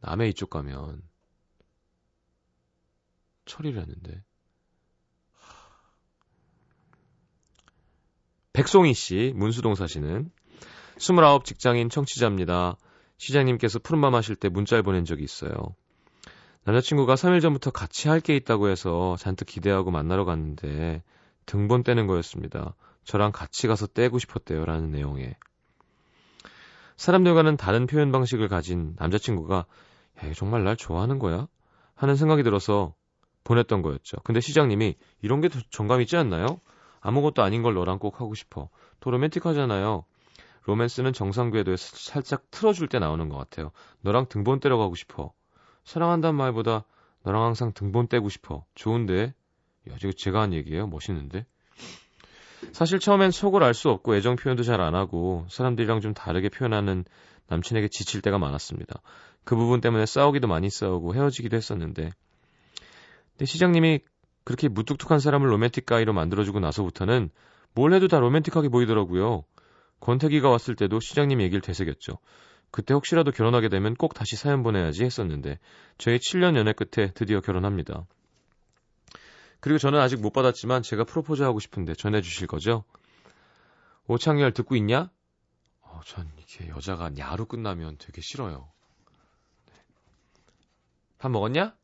남해 0.00 0.26
이쪽 0.30 0.48
가면. 0.48 1.02
철이라는데. 3.44 4.24
백송희 8.54 8.94
씨, 8.94 9.34
문수동 9.36 9.74
사시는 9.74 10.30
29 10.96 11.42
직장인 11.44 11.90
청취자입니다. 11.90 12.78
시장님께서 13.18 13.78
푸른밤 13.78 14.14
하실 14.14 14.36
때 14.36 14.48
문자를 14.48 14.82
보낸 14.82 15.04
적이 15.04 15.24
있어요. 15.24 15.52
남자친구가 16.64 17.14
3일 17.16 17.42
전부터 17.42 17.72
같이 17.72 18.08
할 18.08 18.20
게 18.22 18.34
있다고 18.36 18.68
해서 18.68 19.16
잔뜩 19.18 19.44
기대하고 19.44 19.90
만나러 19.90 20.24
갔는데 20.24 21.02
등본 21.44 21.82
떼는 21.82 22.06
거였습니다. 22.06 22.74
저랑 23.04 23.32
같이 23.32 23.66
가서 23.66 23.86
떼고 23.86 24.18
싶었대요. 24.18 24.64
라는 24.64 24.90
내용에. 24.92 25.36
사람들과는 27.02 27.56
다른 27.56 27.88
표현 27.88 28.12
방식을 28.12 28.46
가진 28.46 28.94
남자친구가 28.96 29.66
야, 30.22 30.32
정말 30.34 30.62
날 30.62 30.76
좋아하는 30.76 31.18
거야? 31.18 31.48
하는 31.96 32.14
생각이 32.14 32.44
들어서 32.44 32.94
보냈던 33.42 33.82
거였죠. 33.82 34.18
근데 34.22 34.40
시장님이 34.40 34.94
이런 35.20 35.40
게더 35.40 35.58
정감 35.70 36.00
있지 36.02 36.16
않나요? 36.16 36.60
아무것도 37.00 37.42
아닌 37.42 37.62
걸 37.64 37.74
너랑 37.74 37.98
꼭 37.98 38.20
하고 38.20 38.36
싶어. 38.36 38.68
더 39.00 39.10
로맨틱하잖아요. 39.10 40.04
로맨스는 40.62 41.12
정상 41.12 41.50
궤도에 41.50 41.74
살짝 41.76 42.48
틀어줄 42.52 42.86
때 42.86 43.00
나오는 43.00 43.28
것 43.28 43.36
같아요. 43.36 43.72
너랑 44.02 44.26
등본 44.28 44.60
떼러 44.60 44.78
가고 44.78 44.94
싶어. 44.94 45.32
사랑한다는 45.82 46.36
말보다 46.36 46.84
너랑 47.24 47.42
항상 47.42 47.72
등본 47.72 48.06
떼고 48.06 48.28
싶어. 48.28 48.64
좋은데? 48.76 49.34
야, 49.90 49.96
이거 50.00 50.12
제가 50.16 50.40
한 50.40 50.52
얘기예요. 50.52 50.86
멋있는데? 50.86 51.46
사실 52.72 52.98
처음엔 52.98 53.30
속을 53.32 53.62
알 53.62 53.74
수 53.74 53.90
없고 53.90 54.14
애정 54.16 54.36
표현도 54.36 54.62
잘 54.62 54.80
안 54.80 54.94
하고 54.94 55.44
사람들이랑 55.48 56.00
좀 56.00 56.14
다르게 56.14 56.48
표현하는 56.48 57.04
남친에게 57.48 57.88
지칠 57.88 58.22
때가 58.22 58.38
많았습니다. 58.38 59.00
그 59.44 59.56
부분 59.56 59.80
때문에 59.80 60.06
싸우기도 60.06 60.46
많이 60.46 60.70
싸우고 60.70 61.14
헤어지기도 61.14 61.56
했었는데 61.56 62.10
근데 63.32 63.44
시장님이 63.44 64.00
그렇게 64.44 64.68
무뚝뚝한 64.68 65.18
사람을 65.18 65.50
로맨틱 65.50 65.86
가이로 65.86 66.12
만들어주고 66.12 66.60
나서부터는 66.60 67.30
뭘 67.74 67.92
해도 67.92 68.08
다 68.08 68.18
로맨틱하게 68.18 68.68
보이더라고요. 68.68 69.44
권태기가 70.00 70.48
왔을 70.48 70.74
때도 70.74 71.00
시장님 71.00 71.40
얘기를 71.40 71.60
되새겼죠. 71.60 72.18
그때 72.70 72.94
혹시라도 72.94 73.30
결혼하게 73.30 73.68
되면 73.68 73.94
꼭 73.94 74.14
다시 74.14 74.36
사연 74.36 74.62
보내야지 74.62 75.04
했었는데 75.04 75.58
저희 75.98 76.18
7년 76.18 76.56
연애 76.56 76.72
끝에 76.72 77.12
드디어 77.12 77.40
결혼합니다. 77.40 78.06
그리고 79.62 79.78
저는 79.78 80.00
아직 80.00 80.20
못 80.20 80.32
받았지만 80.32 80.82
제가 80.82 81.04
프로포즈 81.04 81.44
하고 81.44 81.60
싶은데 81.60 81.94
전해주실 81.94 82.48
거죠? 82.48 82.82
오창열 84.08 84.52
듣고 84.52 84.74
있냐? 84.74 85.08
어, 85.82 86.00
전 86.04 86.28
이게 86.36 86.68
여자가 86.68 87.12
야로 87.16 87.46
끝나면 87.46 87.96
되게 87.96 88.20
싫어요. 88.20 88.68
네. 89.66 89.72
밥 91.18 91.30
먹었냐? 91.30 91.76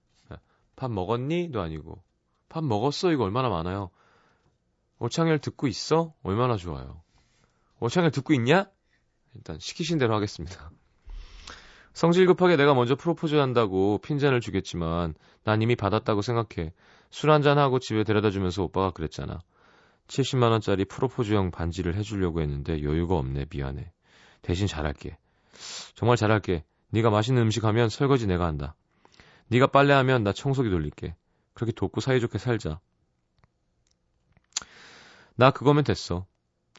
밥 0.75 0.91
먹었니?도 0.91 1.61
아니고 1.61 2.03
밥 2.49 2.65
먹었어 2.65 3.13
이거 3.13 3.23
얼마나 3.23 3.49
많아요. 3.49 3.91
오창열 4.99 5.39
듣고 5.39 5.69
있어? 5.69 6.13
얼마나 6.25 6.57
좋아요. 6.57 7.01
오창열 7.79 8.11
듣고 8.11 8.35
있냐? 8.35 8.69
일단 9.35 9.61
시키신 9.61 9.99
대로 9.99 10.17
하겠습니다. 10.17 10.73
성질 11.93 12.27
급하게 12.27 12.57
내가 12.57 12.75
먼저 12.75 12.97
프로포즈 12.97 13.37
한다고 13.37 13.99
핀잔을 13.99 14.41
주겠지만 14.41 15.15
난 15.45 15.63
이미 15.63 15.77
받았다고 15.77 16.23
생각해. 16.23 16.73
술 17.11 17.31
한잔하고 17.31 17.79
집에 17.79 18.05
데려다 18.05 18.31
주면서 18.31 18.63
오빠가 18.63 18.91
그랬잖아. 18.91 19.41
70만원짜리 20.09 20.89
프로포즈용 20.89 21.51
반지를 21.51 21.95
해주려고 21.95 22.41
했는데 22.41 22.83
여유가 22.83 23.17
없네. 23.17 23.47
미안해. 23.51 23.93
대신 24.43 24.67
잘할게. 24.67 25.19
정말 25.95 26.17
잘할게. 26.17 26.65
네가 26.91 27.11
맛있는 27.11 27.43
음식 27.43 27.65
하면 27.65 27.89
설거지 27.89 28.27
내가 28.27 28.47
한다. 28.47 28.75
네가 29.49 29.69
빨래하면 29.69 30.25
나 30.25 30.33
청소기 30.33 30.71
돌릴게. 30.71 31.15
그렇게 31.55 31.73
돕고 31.73 32.01
사이좋게 32.01 32.39
살자. 32.39 32.81
나 35.37 35.51
그거면 35.51 35.85
됐어. 35.85 36.27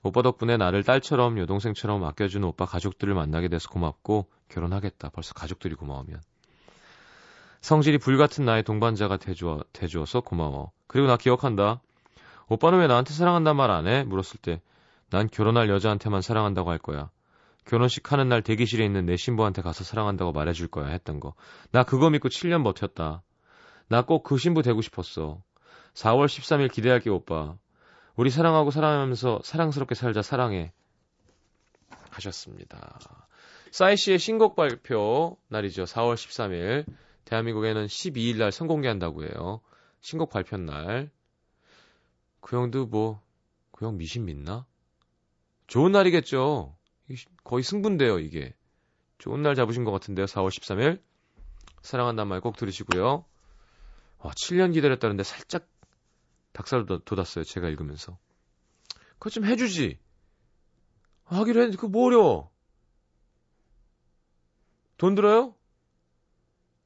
오빠 0.04 0.22
덕분에 0.22 0.58
나를 0.58 0.84
딸처럼 0.84 1.38
여동생처럼 1.40 2.04
아껴주는 2.04 2.48
오빠 2.48 2.66
가족들을 2.66 3.14
만나게 3.14 3.50
돼서 3.50 3.70
고맙고 3.70 4.30
결혼하겠다. 4.50 5.10
벌써 5.10 5.34
가족들이 5.34 5.76
고마우면. 5.76 6.22
성질이 7.62 7.98
불같은 7.98 8.46
나의 8.46 8.64
동반자가 8.64 9.18
돼주어, 9.18 9.64
돼주어서 9.74 10.22
고마워. 10.22 10.72
그리고 10.88 11.08
나 11.08 11.18
기억한다. 11.18 11.82
오빠는 12.48 12.80
왜 12.80 12.88
나한테 12.88 13.14
사랑한단 13.14 13.56
말안 13.56 13.88
해? 13.88 14.04
물었을 14.04 14.40
때 14.42 14.62
난 15.12 15.28
결혼할 15.28 15.70
여자한테만 15.70 16.22
사랑한다고 16.22 16.70
할 16.70 16.78
거야. 16.78 17.10
결혼식 17.66 18.12
하는 18.12 18.30
날 18.30 18.42
대기실에 18.42 18.86
있는 18.86 19.06
내 19.06 19.16
신부한테 19.16 19.62
가서 19.62 19.84
사랑한다고 19.84 20.32
말해줄 20.32 20.68
거야 20.68 20.88
했던 20.88 21.20
거. 21.20 21.34
나 21.72 21.84
그거 21.84 22.10
믿고 22.10 22.30
7년 22.30 22.64
버텼다. 22.64 23.24
나 23.88 24.02
꼭 24.04 24.24
그 24.24 24.38
신부 24.38 24.62
되고 24.62 24.82
싶었어. 24.82 25.42
4월 25.96 26.26
13일 26.28 26.72
기대할게 26.72 27.10
오빠. 27.10 27.56
우리 28.16 28.30
사랑하고 28.30 28.70
사랑하면서 28.72 29.42
사랑스럽게 29.44 29.96
살자 29.96 30.22
사랑해. 30.22 30.72
하셨습니다. 32.12 33.00
싸이 33.72 33.98
씨의 33.98 34.20
신곡 34.20 34.56
발표 34.56 35.38
날이죠. 35.48 35.84
4월 35.86 36.16
13일. 36.16 36.86
대한민국에는 37.30 37.86
12일 37.86 38.38
날 38.38 38.52
선공개한다고 38.52 39.24
해요. 39.24 39.62
신곡 40.02 40.32
발표 40.32 40.58
날. 40.58 41.12
그 42.42 42.58
형도 42.58 42.88
뭐, 42.88 43.22
그 43.72 43.86
형 43.86 43.98
미신 43.98 44.26
믿나? 44.26 44.66
좋은 45.68 45.92
날이겠죠. 45.92 46.76
거의 47.44 47.64
승분돼요, 47.64 48.18
이게. 48.18 48.56
좋은 49.20 49.44
날 49.44 49.54
잡으신 49.54 49.84
것 49.84 49.92
같은데요, 49.92 50.26
4월 50.26 50.50
13일. 50.50 51.02
사랑한다는 51.84 52.28
말꼭 52.30 52.58
들으시고요. 52.58 53.26
와, 54.18 54.32
7년 54.32 54.74
기다렸다는데 54.74 55.22
살짝 55.24 55.68
닭살 56.52 56.88
돋았어요, 57.06 57.44
제가 57.44 57.70
읽으면서. 57.70 58.18
그거 59.20 59.30
좀 59.30 59.46
해주지. 59.46 60.00
하기로 61.26 61.60
했는데, 61.60 61.78
그거 61.78 61.90
뭐 61.90 62.08
어려워. 62.08 62.52
돈 64.98 65.14
들어요? 65.14 65.54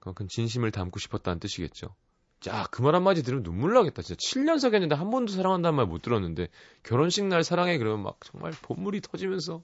그만큼 0.03 0.27
진심을 0.27 0.71
담고 0.71 0.99
싶었다는 0.99 1.39
뜻이겠죠. 1.39 1.95
자, 2.41 2.67
그 2.71 2.81
말 2.81 2.93
한마디 2.93 3.23
들으면 3.23 3.41
눈물 3.41 3.73
나겠다. 3.73 4.01
진짜 4.01 4.19
7년 4.19 4.59
사귀었는데 4.59 4.95
한 4.95 5.09
번도 5.09 5.31
사랑한다는 5.31 5.77
말 5.77 5.85
못 5.85 6.01
들었는데 6.01 6.49
결혼식 6.83 7.23
날 7.23 7.41
사랑해 7.45 7.77
그러면 7.77 8.03
막 8.03 8.19
정말 8.25 8.51
본물이 8.51 8.99
터지면서 8.99 9.63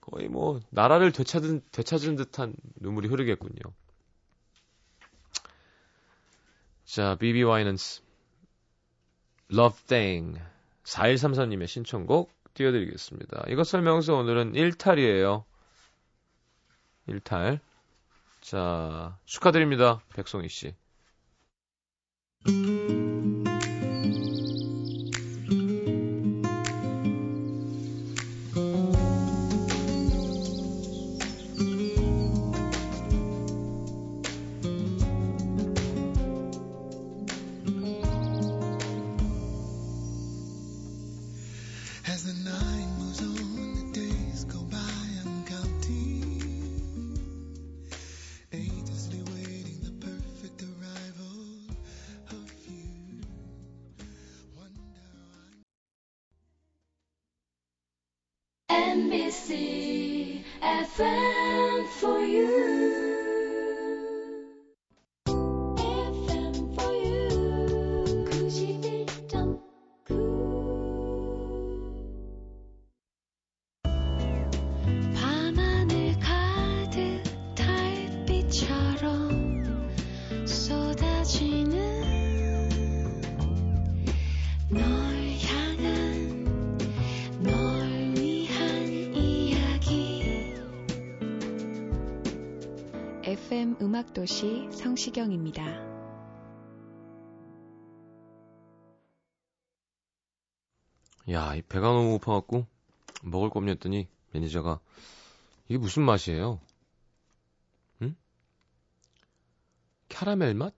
거의 0.00 0.28
뭐 0.28 0.60
나라를 0.70 1.10
되찾은 1.10 1.62
되찾은 1.72 2.14
듯한 2.14 2.54
눈물이 2.76 3.08
흐르겠군요. 3.08 3.60
자, 6.84 7.16
비비 7.16 7.42
와이넌스 7.42 8.02
Love 9.52 9.80
Thing 9.88 10.38
4133님의 10.84 11.66
신청곡 11.66 12.30
띄워드리겠습니다. 12.54 13.46
이것 13.48 13.66
설명서 13.66 14.14
오늘은 14.14 14.52
1탈이에요. 14.52 15.42
1탈. 17.08 17.58
자, 18.42 19.18
축하드립니다. 19.24 20.02
백송이 20.14 20.48
씨. 20.48 20.74
FM 93.32 93.76
음악도시 93.80 94.68
성시경입니다. 94.72 95.64
야, 101.30 101.54
이 101.54 101.62
배가 101.62 101.86
너무 101.86 102.18
고파갖고 102.18 102.66
먹을 103.22 103.48
거 103.48 103.58
없냐더니 103.60 104.06
매니저가 104.32 104.80
이게 105.70 105.78
무슨 105.78 106.02
맛이에요? 106.02 106.60
응? 108.02 108.14
캐러멜 110.10 110.52
맛? 110.52 110.74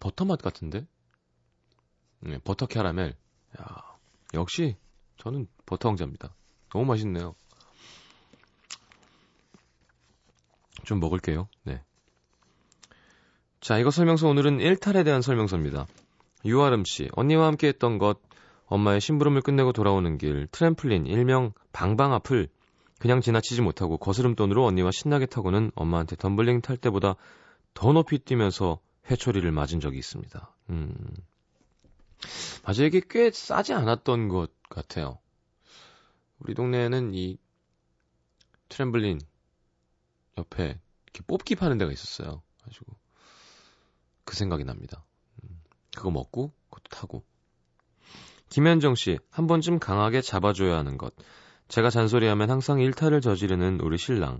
버터 0.00 0.24
맛 0.24 0.40
같은데? 0.40 0.86
네, 2.20 2.38
버터 2.38 2.64
캐러멜. 2.64 3.14
야, 3.60 3.98
역시 4.32 4.78
저는 5.18 5.46
버터 5.66 5.90
왕자입니다. 5.90 6.34
너무 6.70 6.86
맛있네요. 6.86 7.34
좀 10.86 11.00
먹을게요. 11.00 11.50
네. 11.64 11.82
자, 13.60 13.78
이거 13.78 13.90
설명서 13.90 14.28
오늘은 14.28 14.58
1탈에 14.58 15.04
대한 15.04 15.20
설명서입니다. 15.20 15.86
유아름 16.44 16.84
씨, 16.84 17.08
언니와 17.12 17.46
함께 17.46 17.66
했던 17.68 17.98
것, 17.98 18.20
엄마의 18.66 19.00
심부름을 19.00 19.42
끝내고 19.42 19.72
돌아오는 19.72 20.16
길, 20.18 20.46
트램플린, 20.52 21.06
일명 21.06 21.52
방방 21.72 22.12
앞을 22.12 22.48
그냥 22.98 23.20
지나치지 23.20 23.62
못하고 23.62 23.96
거스름돈으로 23.96 24.64
언니와 24.64 24.90
신나게 24.90 25.26
타고는 25.26 25.72
엄마한테 25.74 26.16
덤블링 26.16 26.60
탈 26.60 26.76
때보다 26.76 27.14
더 27.74 27.92
높이 27.92 28.18
뛰면서 28.18 28.80
회초리를 29.10 29.50
맞은 29.50 29.80
적이 29.80 29.98
있습니다. 29.98 30.54
음. 30.70 30.94
맞아요. 32.64 32.86
이게 32.86 33.00
꽤 33.08 33.30
싸지 33.30 33.72
않았던 33.72 34.28
것 34.28 34.50
같아요. 34.68 35.18
우리 36.40 36.54
동네에는 36.54 37.14
이 37.14 37.38
트램블린 38.68 39.20
옆에 40.36 40.78
이렇게 41.04 41.22
뽑기 41.26 41.54
파는 41.54 41.78
데가 41.78 41.92
있었어요. 41.92 42.42
가지고 42.62 42.97
그 44.28 44.36
생각이 44.36 44.62
납니다. 44.64 45.02
음, 45.42 45.62
그거 45.96 46.10
먹고 46.10 46.52
그것도 46.68 46.90
타고. 46.90 47.24
김현정 48.50 48.94
씨, 48.94 49.18
한 49.30 49.46
번쯤 49.46 49.78
강하게 49.78 50.20
잡아줘야 50.20 50.76
하는 50.76 50.98
것. 50.98 51.14
제가 51.68 51.88
잔소리하면 51.88 52.50
항상 52.50 52.78
일탈을 52.78 53.22
저지르는 53.22 53.80
우리 53.80 53.96
신랑. 53.96 54.38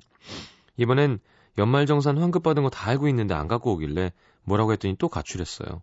이번엔 0.76 1.20
연말정산 1.56 2.18
환급 2.18 2.42
받은 2.42 2.62
거 2.64 2.68
다 2.68 2.90
알고 2.90 3.08
있는데 3.08 3.32
안 3.32 3.48
갖고 3.48 3.72
오길래 3.72 4.12
뭐라고 4.44 4.72
했더니 4.72 4.94
또 4.98 5.08
가출했어요. 5.08 5.80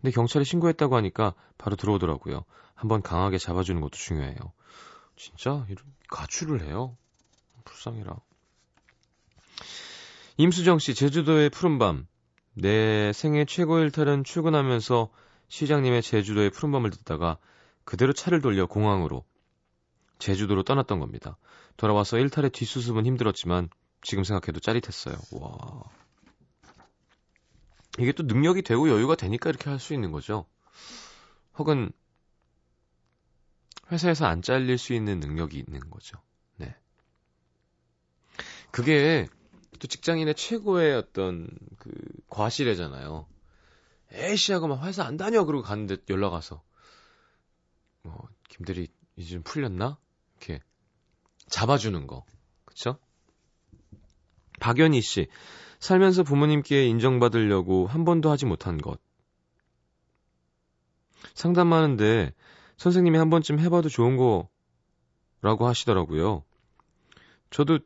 근데 0.00 0.12
경찰에 0.12 0.44
신고했다고 0.44 0.94
하니까 0.94 1.34
바로 1.58 1.74
들어오더라고요. 1.74 2.44
한번 2.76 3.02
강하게 3.02 3.38
잡아주는 3.38 3.80
것도 3.80 3.96
중요해요. 3.98 4.36
진짜 5.16 5.66
이런 5.68 5.84
가출을 6.08 6.62
해요. 6.62 6.96
불쌍해라. 7.64 8.14
임수정 10.36 10.78
씨, 10.78 10.94
제주도의 10.94 11.50
푸른밤. 11.50 12.06
내 12.54 13.12
생애 13.12 13.44
최고 13.44 13.78
일탈은 13.78 14.24
출근하면서 14.24 15.10
시장님의 15.48 16.02
제주도의 16.02 16.50
푸른밤을 16.50 16.90
듣다가 16.90 17.38
그대로 17.84 18.12
차를 18.12 18.40
돌려 18.40 18.66
공항으로 18.66 19.24
제주도로 20.18 20.62
떠났던 20.62 21.00
겁니다. 21.00 21.36
돌아와서 21.76 22.18
일탈의 22.18 22.50
뒷수습은 22.50 23.06
힘들었지만 23.06 23.68
지금 24.02 24.24
생각해도 24.24 24.60
짜릿했어요. 24.60 25.16
와. 25.32 25.82
이게 27.98 28.12
또 28.12 28.22
능력이 28.22 28.62
되고 28.62 28.88
여유가 28.88 29.14
되니까 29.14 29.50
이렇게 29.50 29.68
할 29.70 29.78
수 29.78 29.94
있는 29.94 30.12
거죠. 30.12 30.46
혹은 31.58 31.90
회사에서 33.90 34.26
안 34.26 34.40
잘릴 34.42 34.78
수 34.78 34.92
있는 34.92 35.18
능력이 35.20 35.58
있는 35.58 35.80
거죠. 35.90 36.18
네. 36.56 36.74
그게 38.70 39.26
또 39.80 39.88
직장인의 39.88 40.34
최고의 40.34 40.94
어떤 40.94 41.48
그 41.78 41.90
과실이잖아요. 42.28 43.26
에이씨 44.12 44.52
하고 44.52 44.68
막 44.68 44.84
회사 44.84 45.04
안 45.04 45.16
다녀 45.16 45.44
그러고 45.44 45.64
갔는데 45.64 45.96
연락 46.10 46.34
와서 46.34 46.62
뭐 48.02 48.28
김대리 48.48 48.88
이제 49.16 49.30
좀 49.30 49.42
풀렸나? 49.42 49.98
이렇게 50.36 50.62
잡아주는 51.48 52.06
거. 52.06 52.24
그쵸? 52.64 52.98
박연희 54.60 55.00
씨. 55.00 55.28
살면서 55.78 56.24
부모님께 56.24 56.86
인정받으려고 56.86 57.86
한 57.86 58.04
번도 58.04 58.30
하지 58.30 58.44
못한 58.44 58.76
것. 58.76 59.00
상담하는데 61.34 62.34
선생님이 62.76 63.16
한 63.16 63.30
번쯤 63.30 63.58
해봐도 63.60 63.88
좋은 63.88 64.16
거라고 64.18 65.66
하시더라고요. 65.66 66.44
저도 67.48 67.78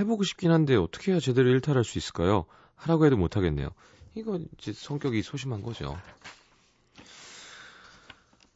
해보고 0.00 0.22
싶긴 0.24 0.50
한데 0.50 0.76
어떻게 0.76 1.12
해야 1.12 1.20
제대로 1.20 1.48
일탈할 1.50 1.84
수 1.84 1.98
있을까요? 1.98 2.46
하라고 2.74 3.06
해도 3.06 3.16
못하겠네요. 3.16 3.70
이거 4.14 4.38
이제 4.58 4.72
성격이 4.72 5.22
소심한 5.22 5.62
거죠. 5.62 5.96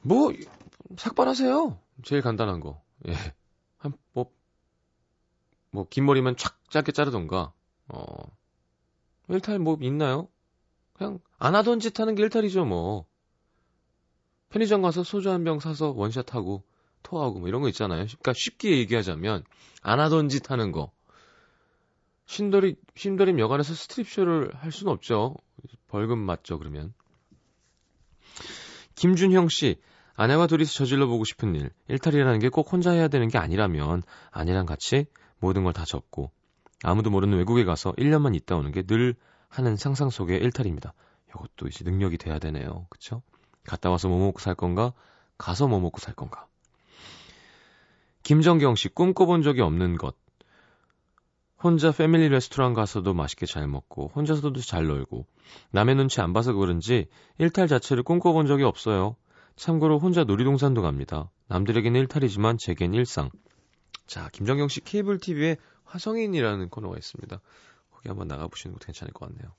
뭐 0.03 0.33
삭발하세요. 0.97 1.79
제일 2.05 2.23
간단한 2.23 2.61
거. 2.61 2.83
예. 3.09 3.15
한 3.79 3.93
뭐 4.15 4.27
뭐 5.73 5.85
긴 5.91 6.07
머리면 6.07 6.37
촥 6.37 6.55
짧게 6.71 6.93
자르던가. 6.93 7.53
어. 7.89 8.05
일탈 9.29 9.59
뭐 9.59 9.77
있나요? 9.81 10.29
그냥 10.95 11.19
안 11.39 11.55
하던 11.57 11.81
짓 11.81 11.99
하는 11.99 12.15
게 12.15 12.23
일탈이죠, 12.23 12.65
뭐. 12.65 13.07
편의점 14.51 14.83
가서 14.83 15.03
소주 15.03 15.31
한 15.31 15.43
병 15.45 15.59
사서 15.61 15.91
원샷 15.91 16.35
하고 16.35 16.63
토하고 17.03 17.41
뭐 17.41 17.49
이런 17.49 17.61
거 17.61 17.69
있잖아요. 17.69 18.05
그러니까 18.07 18.33
쉽게 18.35 18.79
얘기하자면 18.79 19.45
안 19.83 20.01
하던 20.01 20.29
짓 20.29 20.51
하는 20.51 20.71
거. 20.73 20.93
신도리 22.27 22.77
신도림 22.97 23.39
여관에서 23.39 23.75
스트립쇼를 23.75 24.55
할 24.55 24.73
수는 24.73 24.93
없죠. 24.93 25.37
벌금 25.89 26.19
맞죠, 26.19 26.59
그러면. 26.59 26.95
김준형 28.95 29.49
씨, 29.49 29.81
아내와 30.15 30.47
둘이서 30.47 30.73
저질러 30.73 31.07
보고 31.07 31.25
싶은 31.25 31.55
일. 31.55 31.71
일탈이라는 31.89 32.39
게 32.39 32.49
꼭 32.49 32.73
혼자 32.73 32.93
해야 32.93 33.09
되는 33.09 33.29
게 33.29 33.39
아니라면 33.39 34.03
아내랑 34.31 34.67
같이 34.67 35.07
모든 35.41 35.65
걸 35.65 35.73
다 35.73 35.85
접고 35.85 36.31
아무도 36.83 37.11
모르는 37.11 37.37
외국에 37.39 37.65
가서 37.65 37.93
1년만 37.93 38.35
있다 38.37 38.57
오는 38.57 38.71
게 38.73 38.83
늘 38.83 39.15
하는 39.49 39.77
상상 39.77 40.11
속의 40.11 40.39
일탈입니다. 40.41 40.95
이것도 41.31 41.69
이제 41.69 41.85
능력이 41.85 42.19
돼야 42.19 42.39
되네요. 42.39 42.87
그쵸? 42.91 43.23
갔다 43.65 43.91
와서 43.91 44.09
뭐 44.09 44.19
먹고 44.19 44.39
살 44.41 44.55
건가? 44.55 44.93
가서 45.39 45.67
뭐 45.69 45.81
먹고 45.81 45.99
살 45.99 46.15
건가? 46.15 46.47
김정경 48.23 48.75
씨, 48.77 48.89
꿈꿔본 48.89 49.43
적이 49.43 49.61
없는 49.63 49.97
것. 49.97 50.17
혼자 51.65 51.93
패밀리 51.93 52.29
레스토랑 52.29 52.75
가서도 52.75 53.15
맛있게 53.15 53.47
잘 53.47 53.67
먹고, 53.67 54.13
혼자서도 54.15 54.61
잘 54.61 54.87
놀고, 54.87 55.27
남의 55.71 55.95
눈치 55.95 56.21
안 56.21 56.35
봐서 56.35 56.53
그런지 56.53 57.07
일탈 57.39 57.69
자체를 57.69 58.03
꿈꿔본 58.03 58.47
적이 58.47 58.65
없어요. 58.65 59.17
참고로 59.57 59.99
혼자 59.99 60.25
놀이동산도 60.25 60.83
갑니다. 60.83 61.31
남들에게는 61.49 61.99
일탈이지만 62.01 62.59
제겐 62.59 62.93
일상. 62.93 63.31
자, 64.07 64.29
김정경 64.35 64.69
씨 64.69 64.83
케이블 64.83 65.19
TV에 65.19 65.57
화성인이라는 65.85 66.69
코너가 66.69 66.99
있습니다. 66.99 67.41
거기 67.93 68.09
한번 68.09 68.29
나가보시는 68.29 68.75
것도 68.75 68.85
괜찮을 68.85 69.15
것 69.15 69.31
같네요. 69.31 69.51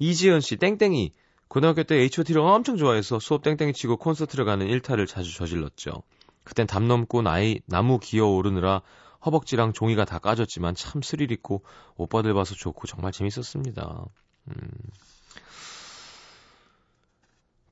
이지연 0.00 0.40
씨, 0.40 0.56
땡땡이. 0.56 1.12
고등학교 1.46 1.84
때 1.84 1.94
H.O.T를 1.94 2.40
엄청 2.40 2.76
좋아해서 2.76 3.20
수업 3.20 3.42
땡땡이 3.42 3.74
치고 3.74 3.98
콘서트를 3.98 4.44
가는 4.44 4.66
일탈을 4.66 5.06
자주 5.06 5.36
저질렀죠. 5.36 6.02
그땐 6.42 6.66
담 6.66 6.88
넘고 6.88 7.22
나이, 7.22 7.60
나무 7.66 8.00
기어 8.00 8.26
오르느라 8.26 8.82
허벅지랑 9.24 9.72
종이가 9.72 10.04
다 10.04 10.18
까졌지만 10.18 10.74
참 10.74 11.02
스릴 11.02 11.30
있고 11.32 11.64
오빠들 11.96 12.34
봐서 12.34 12.54
좋고 12.54 12.86
정말 12.86 13.12
재밌었습니다. 13.12 14.04
음. 14.48 14.70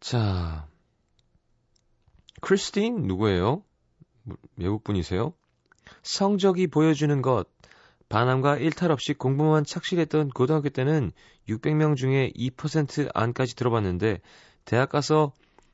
자, 0.00 0.66
크리스틴 2.40 3.02
누구예요? 3.02 3.62
외국 4.56 4.84
분이세요? 4.84 5.34
성적이 6.02 6.68
보여주는 6.68 7.20
것. 7.22 7.46
반함과 8.08 8.56
일탈 8.56 8.90
없이 8.90 9.14
공부만 9.14 9.64
착실했던 9.64 10.30
고등학교 10.30 10.68
때는 10.68 11.12
600명 11.48 11.96
중에 11.96 12.32
2% 12.34 13.10
안까지 13.14 13.54
들어봤는데 13.54 14.20
대학 14.64 14.88
가서 14.88 15.32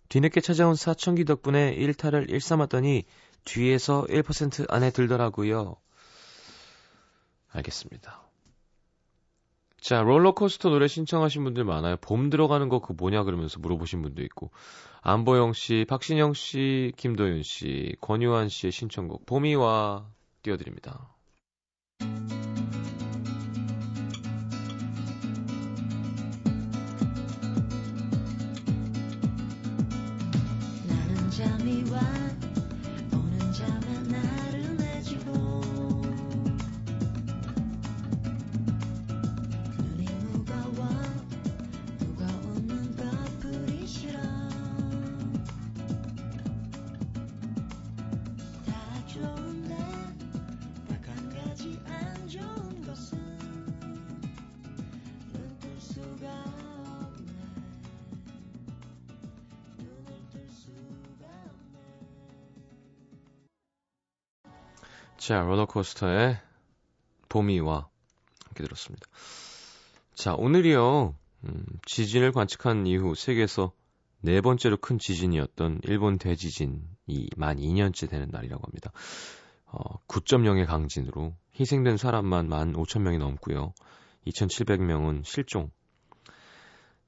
뒤늦게 0.08 0.40
찾아온 0.40 0.74
사춘기 0.74 1.24
덕분에 1.24 1.72
일탈을 1.72 2.30
일삼았더니 2.30 3.04
뒤에서 3.46 4.04
1% 4.11 4.66
안에 4.70 4.90
들더라고요. 4.90 5.76
알겠습니다. 7.48 8.22
자, 9.80 10.02
롤러코스터 10.02 10.68
노래 10.68 10.88
신청하신 10.88 11.44
분들 11.44 11.64
많아요. 11.64 11.96
봄 12.00 12.28
들어가는 12.28 12.68
거 12.68 12.80
그 12.80 12.92
뭐냐 12.92 13.22
그러면서 13.22 13.59
물어보신 13.61 14.02
분도 14.02 14.22
있고. 14.24 14.50
안보영 15.00 15.52
씨, 15.52 15.87
박신영 15.88 16.35
씨, 16.35 16.92
김도윤 16.96 17.44
씨, 17.44 17.94
권유한 18.00 18.48
씨의 18.48 18.72
신청곡 18.72 19.24
봄이 19.26 19.54
와 19.54 20.11
띄워드립니다. 20.42 21.14
자, 65.18 65.40
롤러코스터의 65.40 66.38
봄이와 67.31 67.88
함께 68.44 68.64
들었습니다. 68.64 69.07
자, 70.14 70.35
오늘이요, 70.35 71.14
음, 71.44 71.64
지진을 71.87 72.33
관측한 72.33 72.87
이후 72.87 73.14
세계에서 73.14 73.72
네 74.20 74.40
번째로 74.40 74.76
큰 74.76 74.98
지진이었던 74.98 75.81
일본 75.85 76.18
대지진이 76.18 77.29
만 77.37 77.57
2년째 77.57 78.11
되는 78.11 78.29
날이라고 78.31 78.62
합니다. 78.62 78.92
어, 79.66 79.98
9.0의 80.07 80.66
강진으로 80.66 81.35
희생된 81.59 81.96
사람만 81.96 82.48
15,000명이 82.48 83.18
넘고요. 83.18 83.72
2,700명은 84.26 85.24
실종. 85.24 85.70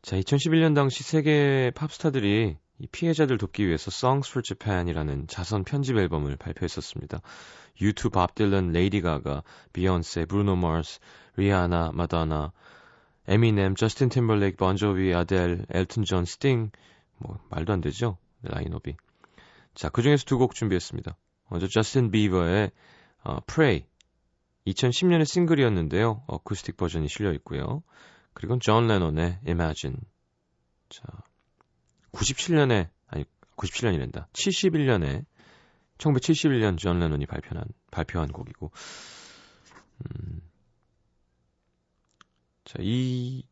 자, 0.01 0.17
2011년 0.17 0.75
당시 0.75 1.03
세계 1.03 1.71
팝스타들이 1.75 2.57
이 2.79 2.87
피해자들 2.87 3.39
돕기 3.39 3.67
위해서 3.67 3.91
Songs 3.93 4.31
for 4.31 4.43
Japan이라는 4.45 5.27
자선 5.27 5.65
편집 5.65 5.97
앨범을 5.97 6.37
발표했었습니다. 6.37 7.21
유튜브 7.81 8.11
밥 8.11 8.35
딜런, 8.35 8.73
레이디 8.73 9.01
가가, 9.01 9.43
비욘세, 9.73 10.27
브루노 10.27 10.57
마스, 10.57 11.01
리아나, 11.37 11.91
마돈나, 11.93 12.53
에미넴, 13.27 13.75
저스틴 13.77 14.09
팀버레이크, 14.09 14.57
본조비, 14.57 15.15
아델, 15.15 15.67
엘튼 15.71 16.05
존, 16.05 16.25
스팅 16.25 16.71
뭐 17.19 17.39
말도 17.51 17.73
안 17.73 17.81
되죠 17.81 18.17
라인업이. 18.43 18.97
자, 19.75 19.89
그 19.91 20.03
중에서 20.03 20.25
두 20.25 20.39
곡 20.39 20.55
준비했습니다. 20.55 21.17
먼저 21.51 21.67
저스틴 21.67 22.11
비버의 22.11 22.71
어, 23.25 23.41
Pray 23.47 23.85
2010년의 24.67 25.27
싱글이었는데요. 25.27 26.23
어쿠스틱 26.27 26.77
버전이 26.77 27.09
실려 27.09 27.33
있고요. 27.35 27.83
그리고 28.35 28.59
존 28.59 28.87
레논의 28.87 29.41
Imagine. 29.47 29.97
자, 30.89 31.03
97년에 32.13 32.89
아니 33.09 33.25
97년이란다. 33.57 34.31
71년에 34.33 35.25
1971년 35.99 36.79
존 36.79 36.99
레논이 37.01 37.27
발표한 37.27 37.65
발표한 37.91 38.31
곡이고 38.33 38.71
음. 40.05 40.43
자, 42.65 42.79
이 42.81 43.45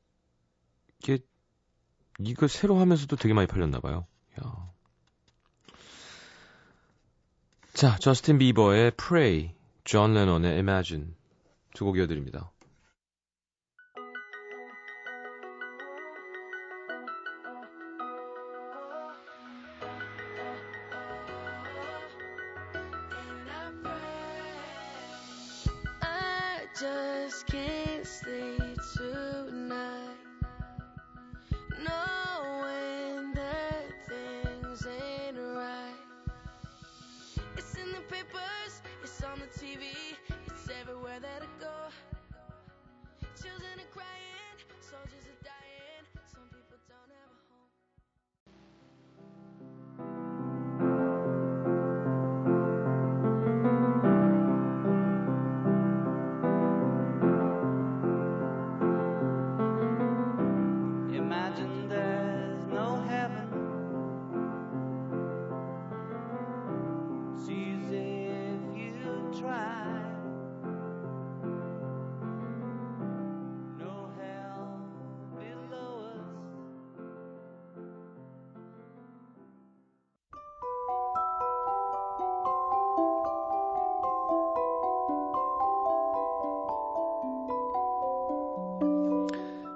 이거 2.19 2.49
새로 2.49 2.79
하면서도 2.79 3.17
되게 3.17 3.35
많이 3.35 3.47
팔렸나 3.47 3.81
봐요. 3.81 4.07
야. 4.41 4.73
자, 7.75 7.97
저스틴 7.99 8.39
비버의 8.39 8.93
Pray, 8.93 9.55
존 9.85 10.15
레논의 10.15 10.53
Imagine 10.59 11.15
두 11.75 11.85
곡 11.85 11.99
이어드립니다. 11.99 12.51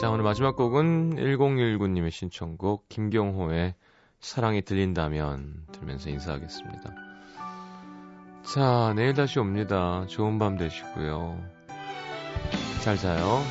자, 0.00 0.10
오늘 0.10 0.24
마지막 0.24 0.56
곡은 0.56 1.16
1019님의 1.16 2.10
신청곡 2.10 2.88
김경호의 2.88 3.74
사랑이 4.20 4.62
들린다면 4.62 5.66
들면서 5.72 6.08
인사하겠습니다. 6.08 6.94
자, 8.54 8.94
내일 8.96 9.12
다시 9.14 9.38
옵니다. 9.38 10.06
좋은 10.06 10.38
밤 10.38 10.56
되시고요. 10.56 11.38
잘 12.82 12.96
자요. 12.96 13.42